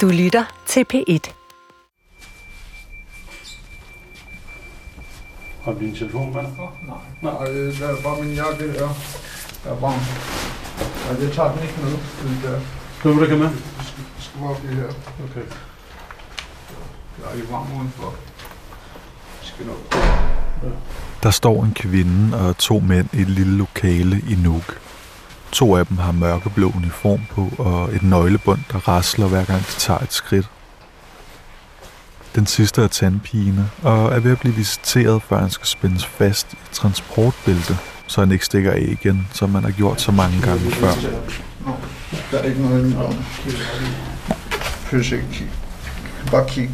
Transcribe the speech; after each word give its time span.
Du 0.00 0.08
lytter 0.08 0.44
til 0.66 0.84
P1. 0.94 1.32
Har 5.64 5.72
du 5.72 5.78
din 5.78 5.94
telefon 5.94 6.32
med 6.34 6.42
dig? 6.42 6.52
Nej, 6.86 6.96
nej, 7.22 7.44
det 7.44 7.82
er 7.82 8.02
bare 8.02 8.22
min 8.22 8.34
jakke 8.34 8.72
der. 8.72 8.88
Der 9.64 9.70
er 9.70 9.74
varm. 9.74 10.00
Nej, 11.10 11.22
jeg 11.24 11.32
tager 11.32 11.52
den 11.52 11.62
ikke 11.62 11.74
med. 11.82 11.90
Det 11.90 12.42
der. 12.42 12.60
Skal 12.98 13.10
du, 13.10 13.20
der 13.20 13.26
kan 13.28 13.38
med? 13.38 13.48
Det 13.48 13.92
skal, 14.18 14.40
bare 14.40 14.56
blive 14.60 14.74
her. 14.74 14.88
Okay. 15.24 15.46
Jeg 17.18 17.32
er 17.32 17.36
lidt 17.36 17.52
varm 17.52 17.66
udenfor. 17.78 18.14
Jeg 19.40 19.48
skal 19.52 19.66
nok. 19.66 19.94
Der 21.22 21.30
står 21.30 21.64
en 21.64 21.74
kvinde 21.74 22.48
og 22.48 22.58
to 22.58 22.80
mænd 22.80 23.08
i 23.12 23.20
et 23.20 23.28
lille 23.28 23.56
lokale 23.56 24.22
i 24.28 24.34
Nuuk. 24.34 24.80
To 25.54 25.76
af 25.76 25.86
dem 25.86 25.98
har 25.98 26.12
mørkeblå 26.12 26.72
uniform 26.76 27.20
på 27.30 27.50
og 27.58 27.94
et 27.94 28.02
nøglebånd, 28.02 28.60
der 28.72 28.88
rasler 28.88 29.26
hver 29.26 29.44
gang 29.44 29.60
de 29.60 29.72
tager 29.78 30.00
et 30.00 30.12
skridt. 30.12 30.50
Den 32.34 32.46
sidste 32.46 32.82
er 32.82 32.86
tandpine 32.86 33.70
og 33.82 34.12
er 34.12 34.20
ved 34.20 34.32
at 34.32 34.40
blive 34.40 34.54
visiteret, 34.54 35.22
før 35.22 35.40
han 35.40 35.50
skal 35.50 35.66
spændes 35.66 36.06
fast 36.06 36.52
i 36.52 36.56
et 36.56 36.70
transportbælte, 36.72 37.78
så 38.06 38.20
han 38.20 38.32
ikke 38.32 38.44
stikker 38.44 38.72
af 38.72 38.96
igen, 39.00 39.28
som 39.32 39.50
man 39.50 39.64
har 39.64 39.70
gjort 39.70 40.00
så 40.00 40.12
mange 40.12 40.40
gange 40.42 40.70
før. 40.70 40.92
Der 42.30 42.38
er 42.38 42.42
ikke 42.42 42.62
noget 42.62 42.86
inde 42.86 43.06
om. 43.06 43.14
Ikke 44.92 45.24
kig. 45.32 45.50
Bare 46.30 46.48
kig. 46.48 46.70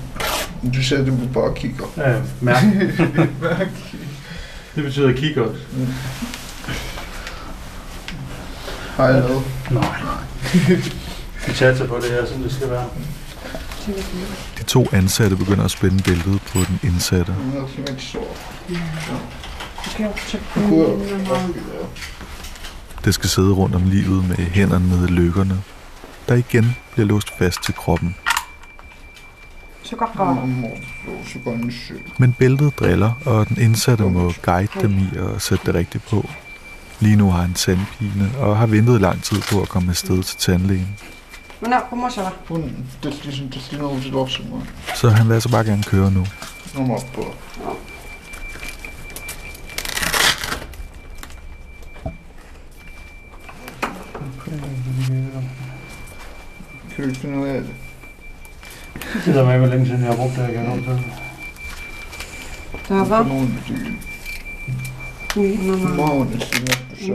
Du 0.75 0.83
siger, 0.83 1.01
at 1.01 1.07
du 1.07 1.17
bare 1.35 1.55
kigger. 1.55 1.87
Ja, 1.97 2.21
mærk. 2.41 2.63
Kig. 3.91 4.01
Det 4.75 4.85
betyder 4.85 5.13
kig 5.13 5.39
også. 5.39 5.61
Har 9.01 9.09
jeg 9.09 9.23
lavet? 9.23 9.43
Nej. 9.71 10.01
Vi 11.47 11.53
satser 11.55 11.87
på 11.87 11.97
det 11.97 12.11
her, 12.11 12.27
som 12.27 12.43
det 12.43 12.53
skal 12.53 12.71
være. 12.71 12.85
De 14.59 14.63
to 14.63 14.87
ansatte 14.93 15.37
begynder 15.37 15.65
at 15.65 15.71
spænde 15.71 16.03
bæltet 16.03 16.41
på 16.53 16.59
den 16.59 16.81
indsatte. 16.83 17.35
Det 23.05 23.15
skal 23.15 23.29
sidde 23.29 23.53
rundt 23.53 23.75
om 23.75 23.83
livet 23.85 24.29
med 24.29 24.37
hænderne 24.37 24.89
nede 24.89 25.09
i 25.09 25.13
lykkerne, 25.13 25.63
der 26.29 26.35
igen 26.35 26.77
bliver 26.93 27.07
låst 27.07 27.39
fast 27.39 27.65
til 27.65 27.75
kroppen. 27.75 28.17
Men 32.19 32.33
bæltet 32.33 32.79
driller, 32.79 33.13
og 33.25 33.49
den 33.49 33.59
indsatte 33.61 34.05
må 34.05 34.33
guide 34.43 34.81
dem 34.81 34.99
i 34.99 35.09
at 35.17 35.43
sætte 35.43 35.67
det 35.67 35.75
rigtigt 35.75 36.05
på. 36.09 36.27
Lige 37.01 37.17
nu 37.17 37.31
har 37.31 37.41
han 37.41 37.55
tandpine 37.55 38.31
og 38.39 38.59
har 38.59 38.67
ventet 38.67 39.01
lang 39.01 39.23
tid 39.23 39.41
på 39.53 39.63
at 39.63 39.69
komme 39.69 39.91
afsted 39.91 40.23
til 40.23 40.39
tandlægen. 40.39 40.97
Men 41.61 41.71
nej, 41.71 41.83
kom 41.91 42.11
så. 42.11 42.31
Hun, 42.49 42.63
det 43.03 43.13
er 43.13 43.25
ligesom, 43.25 43.49
det 43.49 43.71
er 43.73 43.79
noget, 43.79 44.05
det 44.05 44.13
er. 44.15 44.95
Så 44.95 45.09
han 45.09 45.29
vil 45.29 45.35
altså 45.35 45.49
bare 45.49 45.65
gerne 45.65 45.83
køre 45.83 46.11
nu. 46.11 46.27
Nummer 46.75 46.95
op 46.95 47.05
på. 47.15 47.35
Kan 56.95 57.05
du 57.05 57.09
ikke 57.09 57.21
finde 57.21 57.39
ud 57.39 57.47
af 57.47 57.61
det? 57.61 57.71
Det 59.25 59.35
der 59.35 59.47
med, 59.47 59.59
hvor 59.59 59.67
længe 59.67 59.87
siden 59.87 60.01
jeg 60.01 60.09
har 60.09 60.17
brugt 60.17 60.37
det, 60.37 60.43
jeg 60.43 60.53
kan 60.53 60.65
nå 60.65 60.75
til. 60.75 61.05
Der 62.89 63.01
er 63.01 63.25
betyder. 63.59 63.91
Morgen 65.37 65.53
er 65.53 65.67
når 65.67 65.77
du 65.77 66.03
er. 66.03 66.61
Ja? 66.69 66.90
At 67.01 67.07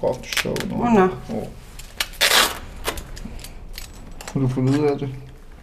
godt 0.00 0.18
du 0.24 0.40
sover, 0.40 0.66
når 0.68 0.76
Nå, 0.94 1.00
nå. 1.00 1.36
Åh. 1.36 1.46
Kan 4.32 4.42
du 4.42 4.48
få 4.48 4.60
ud 4.60 4.78
af 4.78 4.98
det? 4.98 5.08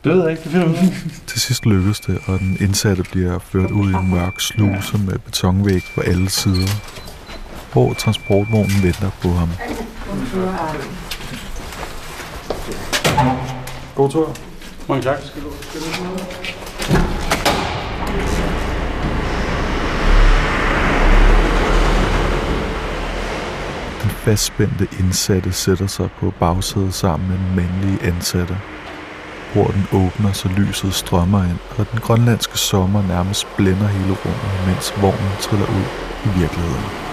Det 0.03 0.11
ved 0.11 0.21
jeg 0.21 0.31
ikke, 0.31 0.43
det 0.43 0.51
finder 0.51 0.67
af. 0.67 0.93
Til 1.27 1.41
sidst 1.41 1.65
lykkes 1.65 1.99
det, 1.99 2.19
og 2.25 2.39
den 2.39 2.57
indsatte 2.59 3.03
bliver 3.03 3.39
ført 3.39 3.71
ud 3.71 3.91
i 3.91 3.95
en 3.95 4.09
mørk 4.09 4.39
sluse 4.39 4.97
med 4.97 5.19
betonvæg 5.19 5.83
på 5.95 6.01
alle 6.01 6.29
sider, 6.29 6.67
hvor 7.73 7.93
transportvognen 7.93 8.83
venter 8.83 9.09
på 9.21 9.29
ham. 9.29 9.49
God 13.95 14.09
tur. 14.09 14.35
Mange 14.87 15.03
tak. 15.03 15.19
Skal 15.23 15.41
du, 15.41 15.49
skal 15.61 15.81
du. 15.81 16.60
Fastspændte 24.23 24.87
indsatte 24.99 25.51
sætter 25.51 25.87
sig 25.87 26.09
på 26.19 26.33
bagsædet 26.39 26.93
sammen 26.93 27.29
med 27.29 27.39
mandlige 27.55 28.03
ansatte. 28.03 28.57
Porten 29.53 29.87
åbner, 29.93 30.31
så 30.31 30.49
lyset 30.57 30.93
strømmer 30.93 31.43
ind, 31.43 31.59
og 31.77 31.91
den 31.91 31.99
grønlandske 31.99 32.57
sommer 32.57 33.01
nærmest 33.07 33.47
blænder 33.57 33.87
hele 33.87 34.13
rummet, 34.13 34.67
mens 34.67 34.93
vognen 35.01 35.37
triller 35.41 35.67
ud 35.67 35.87
i 36.25 36.39
virkeligheden. 36.39 37.10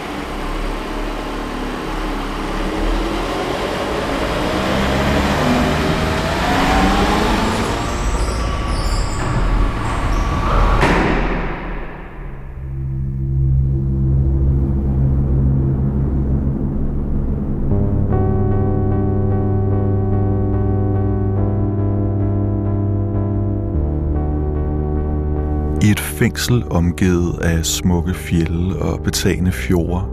I 26.38 26.62
omgivet 26.71 27.38
af 27.41 27.66
smukke 27.66 28.15
fjelle 28.15 28.76
og 28.82 29.00
betagende 29.00 29.53
fjorde, 29.53 30.04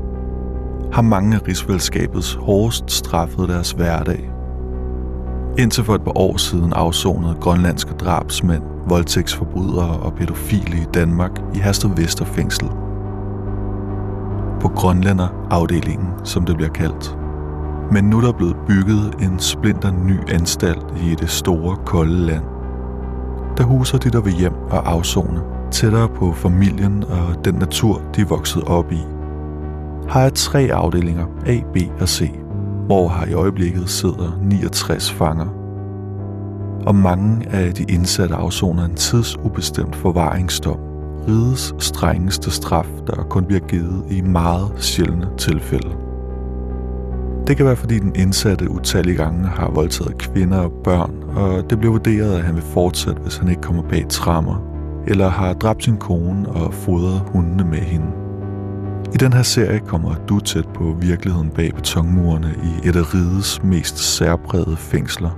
har 0.93 1.01
mange 1.01 1.35
af 1.35 1.47
rigsfællesskabets 1.47 2.33
hårdest 2.33 2.91
straffet 2.91 3.49
deres 3.49 3.71
hverdag. 3.71 4.31
Indtil 5.57 5.83
for 5.83 5.95
et 5.95 6.03
par 6.03 6.17
år 6.17 6.37
siden 6.37 6.73
afsonede 6.73 7.35
grønlandske 7.41 7.93
drabsmænd, 7.93 8.63
voldtægtsforbrydere 8.87 9.99
og 9.99 10.13
pædofile 10.13 10.77
i 10.77 10.85
Danmark 10.93 11.31
i 11.55 11.57
Hersted 11.57 11.89
Vester 11.95 12.25
fængsel. 12.25 12.67
På 14.61 14.67
Grønlænderafdelingen, 14.67 16.07
som 16.23 16.45
det 16.45 16.55
bliver 16.55 16.71
kaldt. 16.71 17.17
Men 17.91 18.03
nu 18.03 18.17
er 18.17 18.21
der 18.21 18.31
blevet 18.31 18.55
bygget 18.67 19.15
en 19.21 19.39
splinter 19.39 19.91
ny 19.91 20.33
anstalt 20.33 20.85
i 21.03 21.15
det 21.15 21.29
store, 21.29 21.75
kolde 21.85 22.17
land. 22.25 22.43
Der 23.57 23.63
huser 23.63 23.97
de, 23.97 24.09
der 24.09 24.21
vil 24.21 24.33
hjem 24.33 24.53
og 24.69 24.91
afzone, 24.91 25.54
tættere 25.75 26.09
på 26.09 26.33
familien 26.33 27.03
og 27.03 27.45
den 27.45 27.55
natur, 27.55 28.01
de 28.15 28.21
er 28.21 28.25
vokset 28.25 28.63
op 28.63 28.91
i. 28.91 28.99
Har 30.09 30.21
jeg 30.21 30.33
tre 30.33 30.69
afdelinger, 30.73 31.25
A, 31.45 31.59
B 31.73 31.77
og 32.01 32.09
C, 32.09 32.31
hvor 32.85 33.07
har 33.07 33.25
i 33.25 33.33
øjeblikket 33.33 33.89
sidder 33.89 34.39
69 34.41 35.11
fanger. 35.11 35.45
Og 36.85 36.95
mange 36.95 37.49
af 37.49 37.73
de 37.73 37.85
indsatte 37.89 38.35
afsoner 38.35 38.85
en 38.85 38.95
tidsubestemt 38.95 39.95
forvaringsdom, 39.95 40.79
rides 41.27 41.75
strengeste 41.79 42.51
straf, 42.51 42.87
der 43.07 43.23
kun 43.29 43.45
bliver 43.45 43.61
givet 43.67 44.03
i 44.09 44.21
meget 44.21 44.71
sjældne 44.77 45.27
tilfælde. 45.37 45.89
Det 47.47 47.57
kan 47.57 47.65
være, 47.65 47.75
fordi 47.75 47.99
den 47.99 48.15
indsatte 48.15 48.71
utallige 48.71 49.17
gange 49.17 49.47
har 49.47 49.71
voldtaget 49.71 50.17
kvinder 50.17 50.59
og 50.59 50.71
børn, 50.83 51.13
og 51.35 51.69
det 51.69 51.79
bliver 51.79 51.91
vurderet, 51.91 52.37
at 52.37 52.43
han 52.43 52.55
vil 52.55 52.63
fortsætte, 52.63 53.21
hvis 53.21 53.37
han 53.37 53.49
ikke 53.49 53.61
kommer 53.61 53.83
bag 53.83 54.05
trammer, 54.09 54.74
eller 55.07 55.29
har 55.29 55.53
dræbt 55.53 55.83
sin 55.83 55.97
kone 55.97 56.49
og 56.49 56.73
fodret 56.73 57.23
hundene 57.27 57.63
med 57.63 57.79
hende. 57.79 58.07
I 59.13 59.17
den 59.17 59.33
her 59.33 59.43
serie 59.43 59.79
kommer 59.79 60.15
du 60.29 60.39
tæt 60.39 60.67
på 60.67 60.97
virkeligheden 60.99 61.49
bag 61.49 61.73
betonmurene 61.73 62.55
i 62.63 62.87
et 62.87 62.95
af 62.95 63.13
rigets 63.13 63.63
mest 63.63 63.97
særprægede 63.97 64.77
fængsler. 64.77 65.37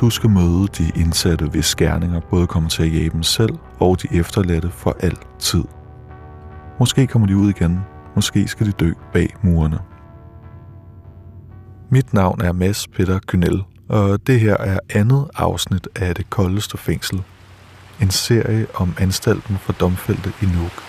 Du 0.00 0.10
skal 0.10 0.30
møde 0.30 0.66
de 0.78 0.92
indsatte, 0.96 1.46
hvis 1.46 1.64
skærninger 1.64 2.20
både 2.30 2.46
kommer 2.46 2.68
til 2.68 2.82
at 2.82 2.94
jage 2.94 3.10
dem 3.10 3.22
selv 3.22 3.58
og 3.78 4.02
de 4.02 4.08
efterladte 4.18 4.70
for 4.70 4.96
altid. 5.00 5.64
Måske 6.80 7.06
kommer 7.06 7.28
de 7.28 7.36
ud 7.36 7.48
igen, 7.48 7.80
måske 8.14 8.48
skal 8.48 8.66
de 8.66 8.72
dø 8.72 8.92
bag 9.12 9.34
murene. 9.42 9.78
Mit 11.90 12.14
navn 12.14 12.40
er 12.40 12.52
Mads 12.52 12.88
Peter 12.88 13.18
Kynel, 13.26 13.62
og 13.88 14.26
det 14.26 14.40
her 14.40 14.56
er 14.56 14.78
andet 14.94 15.28
afsnit 15.34 15.88
af 15.96 16.14
Det 16.14 16.30
Koldeste 16.30 16.78
Fængsel. 16.78 17.22
En 18.00 18.10
serie 18.10 18.66
om 18.74 18.94
anstalten 18.98 19.58
for 19.58 19.72
domfældte 19.72 20.32
i 20.42 20.46
Nuuk. 20.46 20.82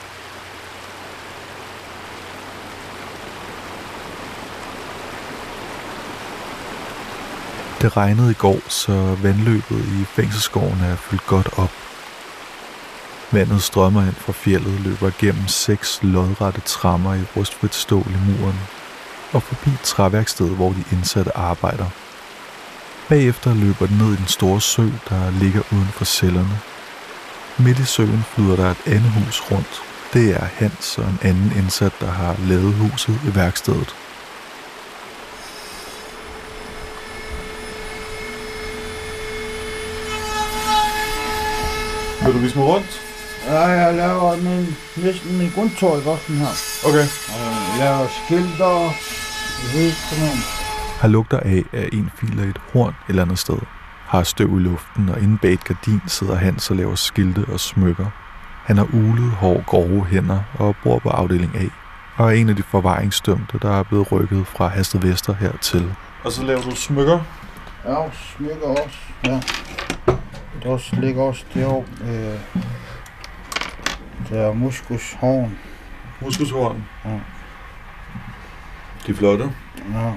Det 7.81 7.97
regnede 7.97 8.31
i 8.31 8.33
går, 8.33 8.59
så 8.69 9.15
vandløbet 9.21 9.85
i 10.01 10.05
fængselsgården 10.05 10.81
er 10.81 10.95
fyldt 10.95 11.27
godt 11.27 11.49
op. 11.57 11.71
Vandet 13.31 13.61
strømmer 13.63 14.01
ind 14.01 14.15
fra 14.15 14.33
fjellet, 14.33 14.79
løber 14.79 15.11
gennem 15.19 15.47
seks 15.47 15.99
lodrette 16.01 16.61
trammer 16.61 17.13
i 17.13 17.23
rustfrit 17.37 17.75
stål 17.75 18.05
i 18.07 18.31
muren, 18.31 18.59
og 19.33 19.43
forbi 19.43 19.69
træværkstedet, 19.83 20.55
hvor 20.55 20.69
de 20.69 20.83
indsatte 20.91 21.37
arbejder. 21.37 21.85
Bagefter 23.09 23.53
løber 23.53 23.85
den 23.85 23.97
ned 23.97 24.13
i 24.13 24.17
den 24.17 24.27
store 24.27 24.61
sø, 24.61 24.89
der 25.09 25.31
ligger 25.31 25.61
uden 25.71 25.87
for 25.87 26.05
cellerne. 26.05 26.59
Midt 27.59 27.79
i 27.79 27.85
søen 27.85 28.23
flyder 28.33 28.55
der 28.55 28.71
et 28.71 28.77
andet 28.85 29.11
hus 29.11 29.51
rundt. 29.51 29.81
Det 30.13 30.35
er 30.35 30.45
Hans 30.45 30.97
og 30.97 31.03
en 31.03 31.19
anden 31.21 31.51
indsat, 31.57 31.91
der 31.99 32.11
har 32.11 32.35
lavet 32.47 32.73
huset 32.73 33.19
i 33.27 33.35
værkstedet. 33.35 33.95
Vil 42.25 42.33
du 42.33 42.39
vise 42.39 42.57
mig 42.57 42.67
rundt? 42.67 43.01
Ja, 43.47 43.59
jeg 43.59 43.93
laver 43.95 44.37
min, 44.37 44.75
næsten 45.05 45.37
min 45.37 45.51
grundtøj 45.55 46.01
godt 46.01 46.27
den 46.27 46.35
her. 46.35 46.53
Okay. 46.85 47.07
Og 47.33 47.39
jeg 47.39 47.79
laver 47.79 48.07
skilter, 48.25 48.75
det 49.61 49.69
hele 49.71 49.91
sådan 49.91 50.23
noget. 50.23 50.39
Har 50.99 51.07
lugter 51.07 51.39
af, 51.39 51.63
at 51.73 51.89
en 51.93 52.11
filer 52.19 52.43
i 52.43 52.49
et 52.49 52.57
horn 52.73 52.89
et 52.89 52.95
eller 53.09 53.21
andet 53.21 53.39
sted. 53.39 53.57
Har 54.05 54.23
støv 54.23 54.59
i 54.59 54.63
luften, 54.63 55.09
og 55.09 55.21
inde 55.21 55.37
bag 55.37 55.53
et 55.53 55.63
gardin 55.63 56.01
sidder 56.07 56.35
Hans 56.35 56.69
og 56.71 56.75
laver 56.75 56.95
skilte 56.95 57.45
og 57.47 57.59
smykker. 57.59 58.05
Han 58.65 58.77
har 58.77 58.87
ulet, 58.93 59.31
hår, 59.31 59.63
grove 59.67 60.05
hænder 60.05 60.39
og 60.59 60.75
bor 60.83 60.99
på 60.99 61.09
afdeling 61.09 61.55
A. 61.55 61.65
Og 62.17 62.27
er 62.27 62.31
en 62.31 62.49
af 62.49 62.55
de 62.55 62.63
forvaringsdømte, 62.63 63.59
der 63.61 63.79
er 63.79 63.83
blevet 63.83 64.11
rykket 64.11 64.47
fra 64.47 64.67
Hasted 64.67 64.99
Vester 65.01 65.33
hertil. 65.33 65.95
Og 66.23 66.31
så 66.31 66.43
laver 66.43 66.61
du 66.61 66.75
smykker. 66.75 67.19
Ja, 67.85 67.95
smykker 68.11 68.67
også, 68.67 68.97
ja. 69.23 69.41
Der 70.63 70.69
også, 70.69 70.95
ligger 70.95 71.21
også 71.23 71.45
deroppe, 71.53 71.91
øh, 72.03 72.39
der 74.29 74.39
er 74.39 74.53
muskushorn. 74.53 75.57
Muskushorn. 76.21 76.83
Ja. 77.05 77.09
De 79.07 79.11
er 79.11 79.15
flotte. 79.15 79.51
Ja, 79.93 80.11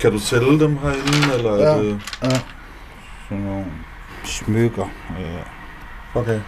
Kan 0.00 0.12
du 0.12 0.18
sælge 0.18 0.60
dem 0.60 0.76
herinde, 0.78 1.34
eller 1.38 1.54
Ja. 1.56 1.62
er 1.64 1.82
det... 1.82 2.00
sådan 3.28 3.44
nogle 3.44 3.64
smykker. 4.24 4.86
Ja. 5.18 6.20
Okay. 6.20 6.40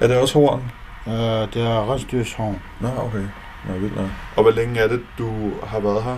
Er 0.00 0.06
det 0.06 0.16
også 0.18 0.38
horn? 0.38 0.62
Øh, 1.06 1.14
det 1.54 1.62
er 1.66 1.94
restdyrshorn. 1.94 2.60
Nå, 2.80 2.88
okay. 2.88 3.24
Nå, 3.68 3.72
vildt 3.78 3.96
nok. 3.96 4.06
Og 4.36 4.42
hvor 4.42 4.52
længe 4.52 4.80
er 4.80 4.88
det, 4.88 5.00
du 5.18 5.52
har 5.66 5.80
været 5.80 6.02
her? 6.04 6.16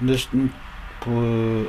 Næsten 0.00 0.52
på 1.00 1.10
øh, 1.22 1.64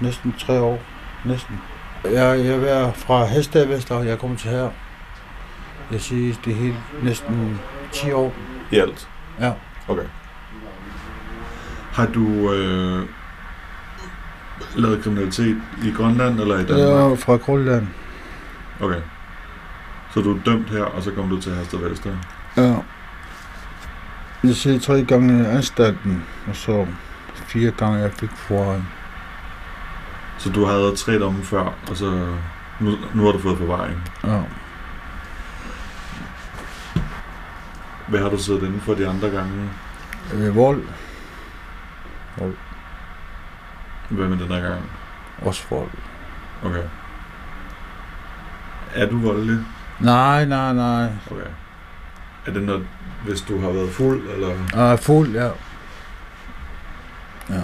næsten 0.00 0.34
tre 0.38 0.60
år. 0.60 0.78
Næsten. 1.24 1.60
Jeg, 2.04 2.44
jeg 2.44 2.54
er 2.68 2.92
fra 2.92 3.24
Hested 3.24 3.66
Vester, 3.66 3.94
og 3.94 4.06
jeg 4.06 4.18
kommer 4.18 4.36
til 4.36 4.50
her. 4.50 4.70
Jeg 5.92 6.00
siger, 6.00 6.34
det 6.44 6.52
er 6.52 6.56
helt 6.56 6.76
næsten 7.02 7.60
10 7.92 8.12
år. 8.12 8.32
I 8.70 8.78
alt? 8.78 9.08
Ja. 9.40 9.52
Okay. 9.88 10.02
Har 11.92 12.06
du 12.06 12.52
øh, 12.52 13.06
lavet 14.76 15.02
kriminalitet 15.02 15.56
i 15.84 15.90
Grønland 15.90 16.40
eller 16.40 16.58
i 16.58 16.64
Danmark? 16.64 17.12
er 17.12 17.16
fra 17.16 17.36
Grønland. 17.36 17.86
Okay. 18.80 19.00
Så 20.14 20.20
du 20.20 20.36
er 20.36 20.40
dømt 20.44 20.70
her, 20.70 20.82
og 20.82 21.02
så 21.02 21.10
kommer 21.10 21.36
du 21.36 21.42
til 21.42 21.54
Hasted 21.54 21.78
Vester? 21.78 22.10
Ja. 22.56 22.74
Jeg 24.44 24.54
siger 24.54 24.78
tre 24.78 25.04
gange 25.04 25.42
i 25.42 25.46
anstalten, 25.46 26.24
og 26.48 26.56
så 26.56 26.86
fire 27.34 27.70
gange 27.70 27.98
jeg 27.98 28.12
fik 28.12 28.30
forhånd. 28.36 28.82
Så 30.38 30.50
du 30.50 30.64
havde 30.64 30.96
tre 30.96 31.18
domme 31.18 31.42
før, 31.42 31.74
og 31.90 31.96
så 31.96 32.10
nu, 32.80 32.90
nu 33.14 33.24
har 33.24 33.32
du 33.32 33.38
fået 33.38 33.58
forvaring. 33.58 34.10
Ja. 34.24 34.40
Hvad 38.08 38.20
har 38.20 38.28
du 38.28 38.38
siddet 38.38 38.62
inden 38.62 38.80
for 38.80 38.94
de 38.94 39.08
andre 39.08 39.30
gange? 39.30 39.70
Øh, 40.34 40.56
vold. 40.56 40.82
Hvad 44.08 44.28
med 44.28 44.38
den 44.38 44.48
her 44.48 44.60
gang? 44.68 44.90
Også 45.42 45.64
vold. 45.70 45.90
Okay. 46.64 46.82
Er 48.94 49.06
du 49.10 49.18
voldelig? 49.18 49.58
Nej, 50.00 50.44
nej, 50.44 50.72
nej. 50.72 51.08
Okay. 51.30 51.50
Er 52.46 52.52
det 52.52 52.62
noget, 52.62 52.86
hvis 53.24 53.40
du 53.40 53.60
har 53.60 53.70
været 53.70 53.90
fuld, 53.90 54.28
eller? 54.28 54.48
Jeg 54.74 54.92
er 54.92 54.96
fuld, 54.96 55.34
ja. 55.34 55.50
Ja. 57.50 57.62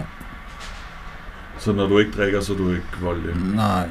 Så 1.59 1.73
når 1.73 1.87
du 1.87 1.99
ikke 1.99 2.13
drikker, 2.13 2.41
så 2.41 2.53
er 2.53 2.57
du 2.57 2.71
ikke 2.71 2.87
voldelig? 3.01 3.37
Nej. 3.55 3.89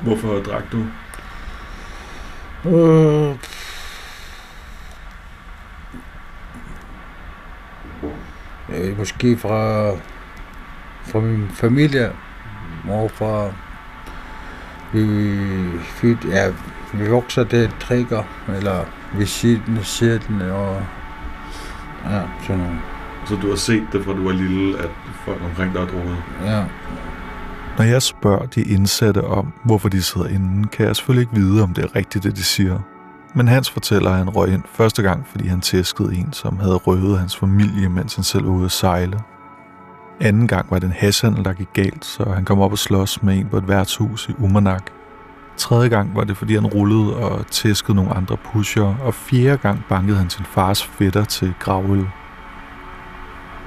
Hvorfor 0.00 0.42
drak 0.42 0.62
du? 0.72 0.86
Øh, 2.68 3.36
øh, 8.68 8.98
måske 8.98 9.36
fra, 9.36 9.90
fra 11.04 11.20
min 11.20 11.48
familie, 11.48 12.12
og 12.88 13.10
far. 13.10 13.54
Vi, 14.92 15.04
vi, 16.02 16.16
ja, 16.30 16.52
vi 16.94 17.08
vokser 17.08 17.44
det 17.44 17.70
drikker, 17.88 18.22
eller 18.48 18.84
vi 19.18 19.26
siger 19.26 19.58
den, 19.66 19.78
siger 19.82 20.18
den, 20.18 20.42
og 20.42 20.82
ja, 22.04 22.22
sådan 22.42 22.58
noget. 22.62 22.78
Så 23.26 23.36
du 23.42 23.48
har 23.48 23.56
set 23.56 23.86
det, 23.92 24.04
fra 24.04 24.12
du 24.12 24.24
var 24.24 24.32
lille, 24.32 24.78
at 24.78 24.90
folk 25.24 25.42
omkring 25.44 25.72
dig 25.72 25.80
har 25.80 25.88
drukket? 25.88 26.16
Ja. 26.44 26.64
Når 27.78 27.84
jeg 27.84 28.02
spørger 28.02 28.46
de 28.46 28.62
indsatte 28.62 29.24
om, 29.24 29.52
hvorfor 29.64 29.88
de 29.88 30.02
sidder 30.02 30.26
inde, 30.26 30.68
kan 30.68 30.86
jeg 30.86 30.96
selvfølgelig 30.96 31.22
ikke 31.22 31.34
vide, 31.34 31.62
om 31.62 31.74
det 31.74 31.84
er 31.84 31.96
rigtigt, 31.96 32.24
det 32.24 32.36
de 32.36 32.44
siger. 32.44 32.78
Men 33.34 33.48
Hans 33.48 33.70
fortæller, 33.70 34.10
at 34.10 34.16
han 34.16 34.28
røg 34.28 34.52
ind 34.52 34.62
første 34.72 35.02
gang, 35.02 35.26
fordi 35.26 35.46
han 35.46 35.60
tæskede 35.60 36.14
en, 36.14 36.32
som 36.32 36.58
havde 36.58 36.76
røvet 36.76 37.18
hans 37.18 37.36
familie, 37.36 37.88
mens 37.88 38.14
han 38.14 38.24
selv 38.24 38.44
var 38.44 38.52
ude 38.52 38.64
at 38.64 38.70
sejle. 38.70 39.20
Anden 40.20 40.48
gang 40.48 40.70
var 40.70 40.78
det 40.78 40.86
en 40.86 40.92
hashhandel, 40.92 41.44
der 41.44 41.52
gik 41.52 41.68
galt, 41.72 42.04
så 42.04 42.24
han 42.34 42.44
kom 42.44 42.60
op 42.60 42.72
og 42.72 42.78
slås 42.78 43.22
med 43.22 43.38
en 43.38 43.48
på 43.48 43.56
et 43.56 43.68
værtshus 43.68 44.28
i 44.28 44.32
Umanak. 44.38 44.90
Tredje 45.56 45.88
gang 45.88 46.16
var 46.16 46.24
det, 46.24 46.36
fordi 46.36 46.54
han 46.54 46.66
rullede 46.66 47.16
og 47.16 47.46
tæskede 47.46 47.96
nogle 47.96 48.14
andre 48.14 48.36
pusher, 48.36 48.94
og 49.02 49.14
fjerde 49.14 49.56
gang 49.56 49.84
bankede 49.88 50.18
han 50.18 50.30
sin 50.30 50.44
fars 50.44 50.84
fætter 50.84 51.24
til 51.24 51.54
gravøl. 51.58 52.06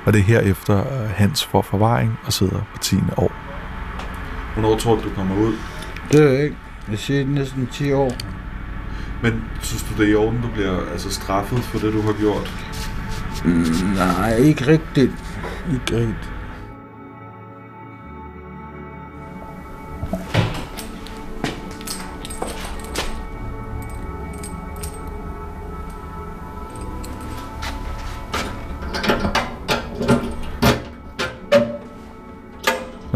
Og 0.05 0.13
det 0.13 0.19
er 0.19 0.23
herefter, 0.23 0.83
at 0.83 1.09
Hans 1.09 1.45
får 1.45 1.61
forvaring 1.61 2.19
og 2.25 2.33
sidder 2.33 2.59
på 2.73 2.77
10. 2.81 2.95
år. 3.17 3.31
Hvornår 4.53 4.77
tror 4.77 4.95
du, 4.95 5.03
du 5.03 5.09
kommer 5.15 5.35
ud? 5.35 5.53
Det 6.11 6.35
er 6.35 6.43
ikke. 6.43 6.55
Jeg 6.91 6.99
siger 6.99 7.25
næsten 7.25 7.67
10 7.67 7.91
år. 7.91 8.11
Men 9.23 9.43
synes 9.61 9.83
du, 9.83 10.01
det 10.01 10.07
er 10.07 10.11
i 10.11 10.15
orden, 10.15 10.41
du 10.41 10.47
bliver 10.53 10.91
altså, 10.91 11.11
straffet 11.11 11.59
for 11.59 11.79
det, 11.79 11.93
du 11.93 12.01
har 12.01 12.13
gjort? 12.13 12.51
Mm, 13.45 13.65
nej, 13.95 14.35
ikke 14.35 14.67
rigtigt. 14.67 15.11
Ikke 15.73 15.97
rigtigt. 15.97 16.32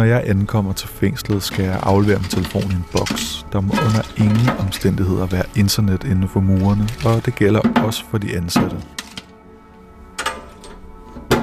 Jeg 0.08 0.24
ankommer 0.26 0.74
til 0.74 0.88
fængslet, 0.90 1.44
skal 1.44 1.66
jeg 1.66 1.80
aflevere 1.84 2.20
min 2.20 2.30
telefon 2.30 2.72
i 2.72 2.76
en 2.76 2.86
boks. 2.92 3.46
Der 3.52 3.62
må 3.62 3.72
under 3.72 4.04
ingen 4.18 4.50
omstændigheder 4.60 5.26
være 5.26 5.44
internet 5.56 6.04
inden 6.04 6.28
for 6.30 6.40
murene, 6.40 6.88
og 7.06 7.26
det 7.26 7.36
gælder 7.36 7.62
også 7.86 8.04
for 8.12 8.18
de 8.18 8.38
ansatte. 8.38 8.78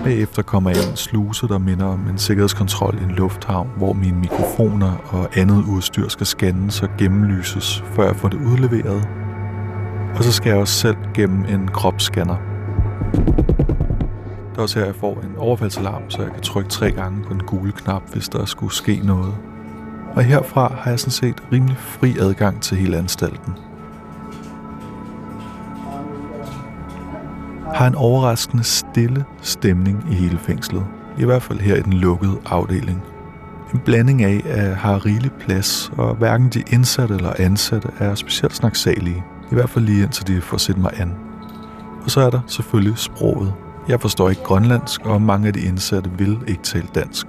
Bagefter 0.04 0.42
kommer 0.42 0.70
jeg 0.70 0.84
i 0.84 0.90
en 0.90 0.96
sluse, 0.96 1.48
der 1.48 1.58
minder 1.58 1.86
om 1.86 2.08
en 2.08 2.18
sikkerhedskontrol 2.18 2.98
i 3.00 3.04
en 3.04 3.10
lufthavn, 3.10 3.70
hvor 3.76 3.92
mine 3.92 4.18
mikrofoner 4.18 4.92
og 5.08 5.28
andet 5.36 5.64
udstyr 5.64 6.08
skal 6.08 6.26
scannes 6.26 6.82
og 6.82 6.88
gennemlyses, 6.98 7.84
før 7.94 8.06
jeg 8.06 8.16
får 8.16 8.28
det 8.28 8.38
udleveret. 8.38 9.08
Og 10.16 10.24
så 10.24 10.32
skal 10.32 10.50
jeg 10.50 10.58
også 10.58 10.74
selv 10.74 10.96
gennem 11.14 11.44
en 11.44 11.68
kropsscanner. 11.68 12.36
Det 14.54 14.58
er 14.58 14.62
også 14.62 14.78
her, 14.78 14.86
jeg 14.86 14.94
får 14.94 15.20
en 15.20 15.36
overfaldsalarm, 15.38 16.10
så 16.10 16.22
jeg 16.22 16.32
kan 16.32 16.42
trykke 16.42 16.70
tre 16.70 16.90
gange 16.90 17.22
på 17.22 17.32
den 17.32 17.42
gule 17.42 17.72
knap, 17.72 18.02
hvis 18.12 18.28
der 18.28 18.44
skulle 18.44 18.74
ske 18.74 19.00
noget. 19.04 19.34
Og 20.14 20.22
herfra 20.22 20.74
har 20.78 20.90
jeg 20.90 21.00
sådan 21.00 21.10
set 21.10 21.42
rimelig 21.52 21.76
fri 21.78 22.16
adgang 22.20 22.60
til 22.62 22.76
hele 22.76 22.96
anstalten. 22.96 23.52
Har 27.74 27.86
en 27.86 27.94
overraskende 27.94 28.64
stille 28.64 29.24
stemning 29.42 30.06
i 30.10 30.14
hele 30.14 30.38
fængslet. 30.38 30.84
I 31.18 31.24
hvert 31.24 31.42
fald 31.42 31.60
her 31.60 31.76
i 31.76 31.82
den 31.82 31.92
lukkede 31.92 32.36
afdeling. 32.46 33.02
En 33.74 33.80
blanding 33.84 34.22
af, 34.22 34.42
at 34.44 34.76
har 34.76 35.06
rigelig 35.06 35.32
plads, 35.32 35.92
og 35.96 36.14
hverken 36.14 36.48
de 36.48 36.62
indsatte 36.70 37.14
eller 37.14 37.32
ansatte 37.38 37.88
er 37.98 38.14
specielt 38.14 38.54
snaksalige. 38.54 39.24
I 39.50 39.54
hvert 39.54 39.70
fald 39.70 39.84
lige 39.84 40.02
indtil 40.02 40.26
de 40.26 40.40
får 40.40 40.56
set 40.56 40.78
mig 40.78 40.90
an. 41.00 41.14
Og 42.04 42.10
så 42.10 42.20
er 42.20 42.30
der 42.30 42.40
selvfølgelig 42.46 42.98
sproget. 42.98 43.52
Jeg 43.88 44.00
forstår 44.00 44.30
ikke 44.30 44.42
grønlandsk, 44.42 45.06
og 45.06 45.22
mange 45.22 45.46
af 45.46 45.52
de 45.52 45.60
indsatte 45.60 46.10
vil 46.18 46.38
ikke 46.46 46.62
tale 46.62 46.86
dansk. 46.94 47.26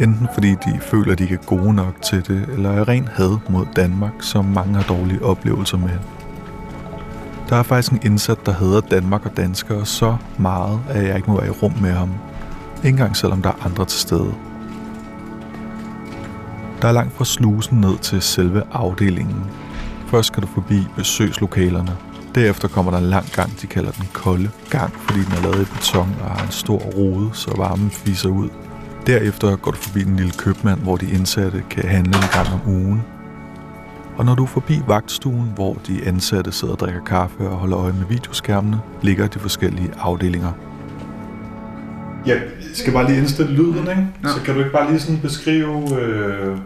Enten 0.00 0.28
fordi 0.34 0.50
de 0.50 0.80
føler, 0.80 1.12
at 1.12 1.18
de 1.18 1.22
ikke 1.22 1.34
er 1.34 1.46
gode 1.46 1.74
nok 1.74 2.02
til 2.02 2.28
det, 2.28 2.48
eller 2.52 2.70
er 2.70 2.88
ren 2.88 3.08
had 3.08 3.38
mod 3.50 3.66
Danmark, 3.76 4.12
som 4.20 4.44
mange 4.44 4.74
har 4.74 4.82
dårlige 4.82 5.24
oplevelser 5.24 5.78
med. 5.78 5.98
Der 7.48 7.56
er 7.56 7.62
faktisk 7.62 7.92
en 7.92 8.00
indsat, 8.04 8.46
der 8.46 8.52
hader 8.52 8.80
Danmark 8.80 9.26
og 9.26 9.36
danskere 9.36 9.86
så 9.86 10.16
meget, 10.38 10.80
at 10.88 11.06
jeg 11.06 11.16
ikke 11.16 11.30
må 11.30 11.36
være 11.36 11.46
i 11.46 11.50
rum 11.50 11.72
med 11.80 11.92
ham. 11.92 12.10
Ikke 12.76 12.88
engang 12.88 13.16
selvom 13.16 13.42
der 13.42 13.50
er 13.50 13.64
andre 13.64 13.84
til 13.84 14.00
stede. 14.00 14.34
Der 16.82 16.88
er 16.88 16.92
langt 16.92 17.12
fra 17.12 17.24
slusen 17.24 17.80
ned 17.80 17.98
til 17.98 18.22
selve 18.22 18.62
afdelingen. 18.72 19.44
Først 20.06 20.26
skal 20.26 20.42
du 20.42 20.48
forbi 20.48 20.86
besøgslokalerne. 20.96 21.96
Derefter 22.36 22.68
kommer 22.68 22.90
der 22.90 22.98
en 22.98 23.04
lang 23.04 23.26
gang, 23.26 23.60
de 23.62 23.66
kalder 23.66 23.90
den 23.90 24.08
kolde 24.12 24.50
gang, 24.70 24.92
fordi 24.94 25.20
den 25.20 25.32
er 25.32 25.42
lavet 25.42 25.68
i 25.68 25.74
beton 25.74 26.16
og 26.20 26.30
har 26.30 26.44
en 26.44 26.52
stor 26.52 26.78
rode, 26.78 27.30
så 27.32 27.54
varmen 27.56 27.90
fiser 27.90 28.28
ud. 28.28 28.48
Derefter 29.06 29.56
går 29.56 29.70
du 29.70 29.76
forbi 29.76 30.02
den 30.02 30.16
lille 30.16 30.32
købmand, 30.38 30.80
hvor 30.80 30.96
de 30.96 31.10
indsatte 31.10 31.62
kan 31.70 31.84
handle 31.88 32.16
en 32.16 32.28
gang 32.32 32.48
om 32.52 32.60
ugen. 32.66 33.02
Og 34.16 34.24
når 34.24 34.34
du 34.34 34.42
er 34.42 34.46
forbi 34.46 34.80
vagtstuen, 34.86 35.52
hvor 35.54 35.74
de 35.86 36.06
ansatte 36.06 36.52
sidder 36.52 36.74
og 36.74 36.80
drikker 36.80 37.04
kaffe 37.04 37.48
og 37.48 37.56
holder 37.56 37.78
øje 37.78 37.92
med 37.92 38.06
videoskærmene, 38.08 38.80
ligger 39.02 39.26
de 39.26 39.38
forskellige 39.38 39.90
afdelinger. 39.98 40.52
Jeg 42.26 42.42
skal 42.74 42.92
bare 42.92 43.06
lige 43.06 43.18
indstille 43.18 43.52
lyden, 43.52 43.78
ikke? 43.78 44.06
Ja. 44.24 44.28
Så 44.28 44.42
kan 44.44 44.54
du 44.54 44.60
ikke 44.60 44.72
bare 44.72 44.90
lige 44.90 45.00
sådan 45.00 45.20
beskrive, 45.20 46.00
øh, 46.00 46.58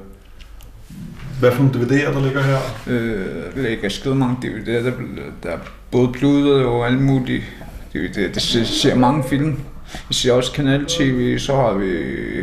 hvad 1.41 1.53
for 1.53 1.63
nogle 1.63 1.81
DVD'er, 1.81 2.13
der 2.13 2.25
ligger 2.25 2.43
her? 2.43 2.59
Øh, 2.87 3.27
der 3.57 3.69
ligger 3.69 3.89
skide 3.89 4.15
mange 4.15 4.37
DVD'er. 4.45 4.85
Der, 4.85 4.93
der 5.43 5.49
er 5.51 5.59
både 5.91 6.13
pludet 6.13 6.65
og 6.65 6.87
alle 6.87 7.01
mulige 7.01 7.45
DVD'er. 7.95 8.35
Det 8.35 8.43
ser, 8.43 8.65
ser 8.65 8.95
mange 8.95 9.25
film. 9.29 9.59
Vi 10.09 10.15
ser 10.15 10.33
også 10.33 10.53
kanal-tv, 10.53 11.39
så 11.39 11.57
har 11.57 11.73
vi 11.73 11.89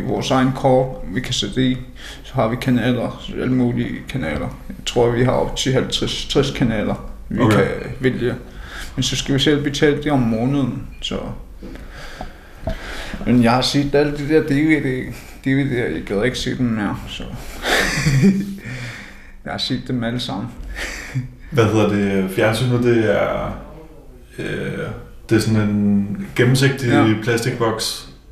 vores 0.08 0.32
egen 0.32 0.52
kort, 0.56 0.88
vi 1.14 1.20
kan 1.22 1.34
sætte 1.34 1.64
i. 1.64 1.78
Så 2.24 2.34
har 2.34 2.48
vi 2.48 2.56
kanaler, 2.62 3.24
alle 3.42 3.54
mulige 3.54 3.90
kanaler. 4.10 4.60
Jeg 4.70 4.76
tror, 4.86 5.12
vi 5.12 5.24
har 5.24 5.32
op 5.32 5.56
til 5.56 5.70
50-60 5.70 6.58
kanaler, 6.58 7.12
vi 7.30 7.40
okay. 7.40 7.56
kan 7.58 7.66
vælge. 8.00 8.36
Men 8.96 9.04
så 9.04 9.16
skal 9.16 9.34
vi 9.34 9.40
selv 9.40 9.64
betale 9.64 10.04
det 10.04 10.12
om 10.12 10.20
måneden, 10.20 10.84
så... 11.02 11.20
Men 13.26 13.44
jeg 13.44 13.52
har 13.52 13.62
set 13.62 13.96
alle 13.96 14.18
de 14.18 14.30
der 14.30 14.42
DVD, 14.42 15.14
DVD'er, 15.48 15.94
jeg 15.94 16.04
gad 16.06 16.24
ikke 16.24 16.38
se 16.38 16.58
dem 16.58 16.66
mere, 16.66 16.98
så... 17.08 17.24
jeg 19.48 19.54
har 19.54 19.58
set 19.60 19.82
dem 19.88 20.04
alle 20.04 20.20
sammen. 20.20 20.48
Hvad 21.52 21.66
hedder 21.66 21.90
det? 21.90 22.30
Fjernsynet, 22.36 22.84
det 22.84 23.12
er, 23.22 23.60
øh, 24.40 24.46
det 25.30 25.36
er 25.36 25.40
sådan 25.40 25.62
en 25.70 26.18
gennemsigtig 26.36 26.90
Ja. 26.90 27.14
plastikboks, 27.24 27.84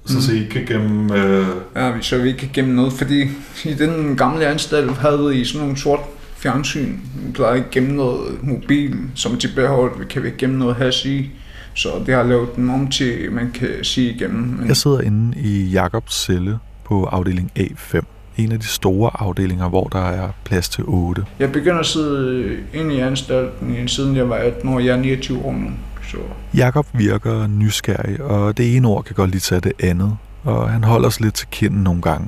så, 0.06 0.14
Mhm. 0.14 0.22
så 0.22 0.32
I 0.34 0.48
kan 0.52 0.66
gemme... 0.66 1.24
Øh, 1.26 1.46
Ja, 1.76 1.92
vi- 1.92 2.02
så 2.04 2.18
vi 2.18 2.28
ikke 2.28 2.40
kan 2.40 2.50
gemme 2.54 2.76
noget, 2.76 2.94
fordi 2.94 3.22
i 3.66 3.74
den 3.74 4.18
gamle 4.18 4.46
anstalt 4.48 4.92
havde 4.92 5.36
I 5.36 5.46
sådan 5.46 5.62
nogle 5.62 5.78
sort 5.78 6.00
fjernsyn. 6.38 6.92
Vi 7.26 7.32
plejede 7.34 7.58
ikke 7.58 7.70
gemme 7.72 7.96
noget 7.96 8.44
mobil, 8.44 8.96
som 9.16 9.38
tilbageholdt. 9.38 10.00
Vi 10.00 10.06
kan 10.06 10.22
vi 10.22 10.28
ikke 10.28 10.38
gemme 10.38 10.58
noget 10.60 10.76
hash 10.76 11.06
i. 11.08 11.32
Så 11.74 11.90
det 12.06 12.16
har 12.16 12.24
lavet 12.24 12.56
den 12.56 12.70
om 12.70 12.88
til, 12.88 13.32
man 13.32 13.52
kan 13.54 13.70
sige 13.84 14.14
igennem. 14.14 14.42
Men 14.44 14.68
Jeg 14.68 14.78
sidder 14.78 15.02
inde 15.02 15.38
i 15.40 15.64
Jakobs 15.70 16.24
celle 16.26 16.58
på 16.86 17.04
afdeling 17.06 17.52
A5. 17.60 18.02
En 18.38 18.52
af 18.52 18.60
de 18.60 18.68
store 18.68 19.12
afdelinger, 19.14 19.70
hvor 19.70 19.88
der 19.88 20.10
er 20.10 20.30
plads 20.44 20.70
til 20.70 20.84
8. 20.88 21.26
jeg 21.40 21.52
begynder 21.52 21.80
at 21.80 21.86
sidde 21.86 22.58
inde 22.74 22.96
i 22.96 23.00
anstalten, 23.00 23.88
siden 23.88 24.16
jeg 24.16 24.30
var 24.30 24.36
18 24.36 24.70
år. 24.70 24.80
Jeg 24.80 24.94
er 24.94 24.98
29 24.98 25.46
år 25.46 25.54
nu. 25.54 25.70
Så 26.08 26.18
Jakob 26.56 26.88
virker 26.94 27.48
nysgerrig, 27.48 28.22
og 28.22 28.58
det 28.58 28.76
ene 28.76 28.88
ord 28.88 29.04
kan 29.04 29.16
godt 29.16 29.32
lige 29.32 29.40
tage 29.42 29.62
det 29.62 29.74
andet, 29.80 30.18
og 30.44 30.70
han 30.70 30.84
holder 30.84 31.10
sig 31.10 31.24
lidt 31.24 31.34
til 31.36 31.48
kinden 31.52 31.84
nogle 31.84 32.02
gange. 32.02 32.28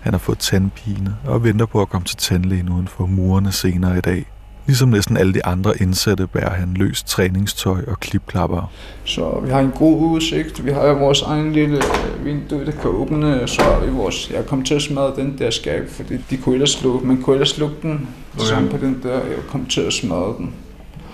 Han 0.00 0.12
har 0.12 0.18
fået 0.18 0.38
tandpine 0.38 1.16
og 1.24 1.44
venter 1.44 1.66
på 1.66 1.82
at 1.82 1.88
komme 1.88 2.04
til 2.04 2.16
tandlægen 2.16 2.68
uden 2.68 2.88
for 2.88 3.06
murene 3.06 3.52
senere 3.52 3.98
i 3.98 4.00
dag. 4.00 4.26
Ligesom 4.66 4.88
næsten 4.88 5.16
alle 5.16 5.34
de 5.34 5.46
andre 5.46 5.72
indsatte 5.80 6.26
bærer 6.26 6.54
han 6.54 6.74
løst 6.74 7.06
træningstøj 7.06 7.80
og 7.86 8.00
klipklapper. 8.00 8.72
Så 9.04 9.40
vi 9.44 9.50
har 9.50 9.60
en 9.60 9.70
god 9.70 10.00
udsigt. 10.00 10.64
Vi 10.64 10.70
har 10.70 10.92
vores 10.92 11.22
egen 11.22 11.52
lille 11.52 11.76
øh, 11.76 12.24
vindue, 12.24 12.66
der 12.66 12.72
kan 12.72 12.90
åbne. 12.90 13.48
Så 13.48 13.62
vi 13.84 13.90
vores... 13.90 14.30
Jeg 14.30 14.46
kom 14.46 14.62
til 14.62 14.74
at 14.74 14.82
smadre 14.82 15.12
den 15.16 15.38
der 15.38 15.50
skab, 15.50 15.88
fordi 15.90 16.16
de 16.30 16.36
kunne 16.36 16.54
ellers 16.54 16.70
slukke, 16.70 17.06
man 17.06 17.22
kunne 17.22 17.34
ellers 17.36 17.58
lukke 17.58 17.76
den. 17.82 18.08
Okay. 18.34 18.46
Sammen 18.46 18.70
på 18.70 18.76
den 18.76 19.00
der, 19.02 19.14
jeg 19.14 19.38
kom 19.48 19.66
til 19.66 19.80
at 19.80 19.92
smadre 19.92 20.34
den. 20.38 20.54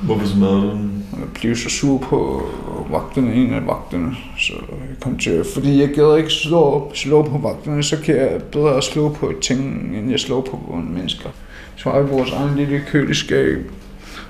hvorfor 0.02 0.26
smadrer 0.26 0.60
du 0.60 0.70
den? 0.70 1.04
Og 1.12 1.18
jeg 1.18 1.28
blev 1.34 1.56
så 1.56 1.68
sur 1.68 1.98
på 1.98 2.42
vagterne, 2.90 3.34
en 3.34 3.54
af 3.54 3.66
vagterne. 3.66 4.16
Så 4.38 4.52
jeg 4.70 5.00
kom 5.00 5.18
til 5.18 5.30
at... 5.30 5.46
Fordi 5.54 5.80
jeg 5.80 5.88
gad 5.88 6.16
ikke 6.16 6.30
slå, 6.30 6.90
slå 6.94 7.22
på 7.22 7.38
vagterne, 7.38 7.82
så 7.82 7.96
kan 8.04 8.16
jeg 8.16 8.42
bedre 8.52 8.82
slå 8.82 9.08
på 9.08 9.32
ting, 9.42 9.60
end 9.96 10.10
jeg 10.10 10.20
slår 10.20 10.40
på 10.40 10.82
mennesker. 10.90 11.28
Så 11.76 11.90
har 11.90 12.00
vi 12.00 12.10
vores 12.10 12.30
egen 12.30 12.56
lille 12.56 12.84
køleskab. 12.88 13.70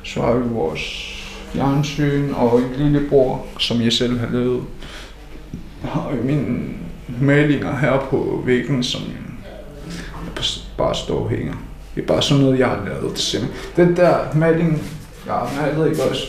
Så 0.04 0.20
har 0.20 0.34
vi 0.34 0.48
vores 0.48 1.12
fjernsyn 1.52 2.30
og 2.34 2.58
en 2.58 2.72
lillebror, 2.76 3.46
som 3.58 3.82
jeg 3.82 3.92
selv 3.92 4.18
har 4.18 4.28
lavet. 4.30 4.62
Jeg 5.82 5.90
har 5.90 6.10
jo 6.16 6.22
mine 6.22 6.58
malinger 7.20 7.76
her 7.76 8.06
på 8.10 8.42
væggen, 8.46 8.82
som 8.82 9.00
bare 10.78 10.94
står 10.94 11.18
og 11.18 11.30
hænger. 11.30 11.54
Det 11.94 12.02
er 12.02 12.06
bare 12.06 12.22
sådan 12.22 12.44
noget, 12.44 12.58
jeg 12.58 12.68
har 12.68 12.84
lavet 12.86 13.14
til 13.14 13.24
simpelthen. 13.24 13.86
Den 13.86 13.96
der 13.96 14.34
maling, 14.34 14.82
jeg 15.26 15.34
har 15.34 15.62
malet, 15.62 15.90
ikke 15.90 16.02
også? 16.02 16.26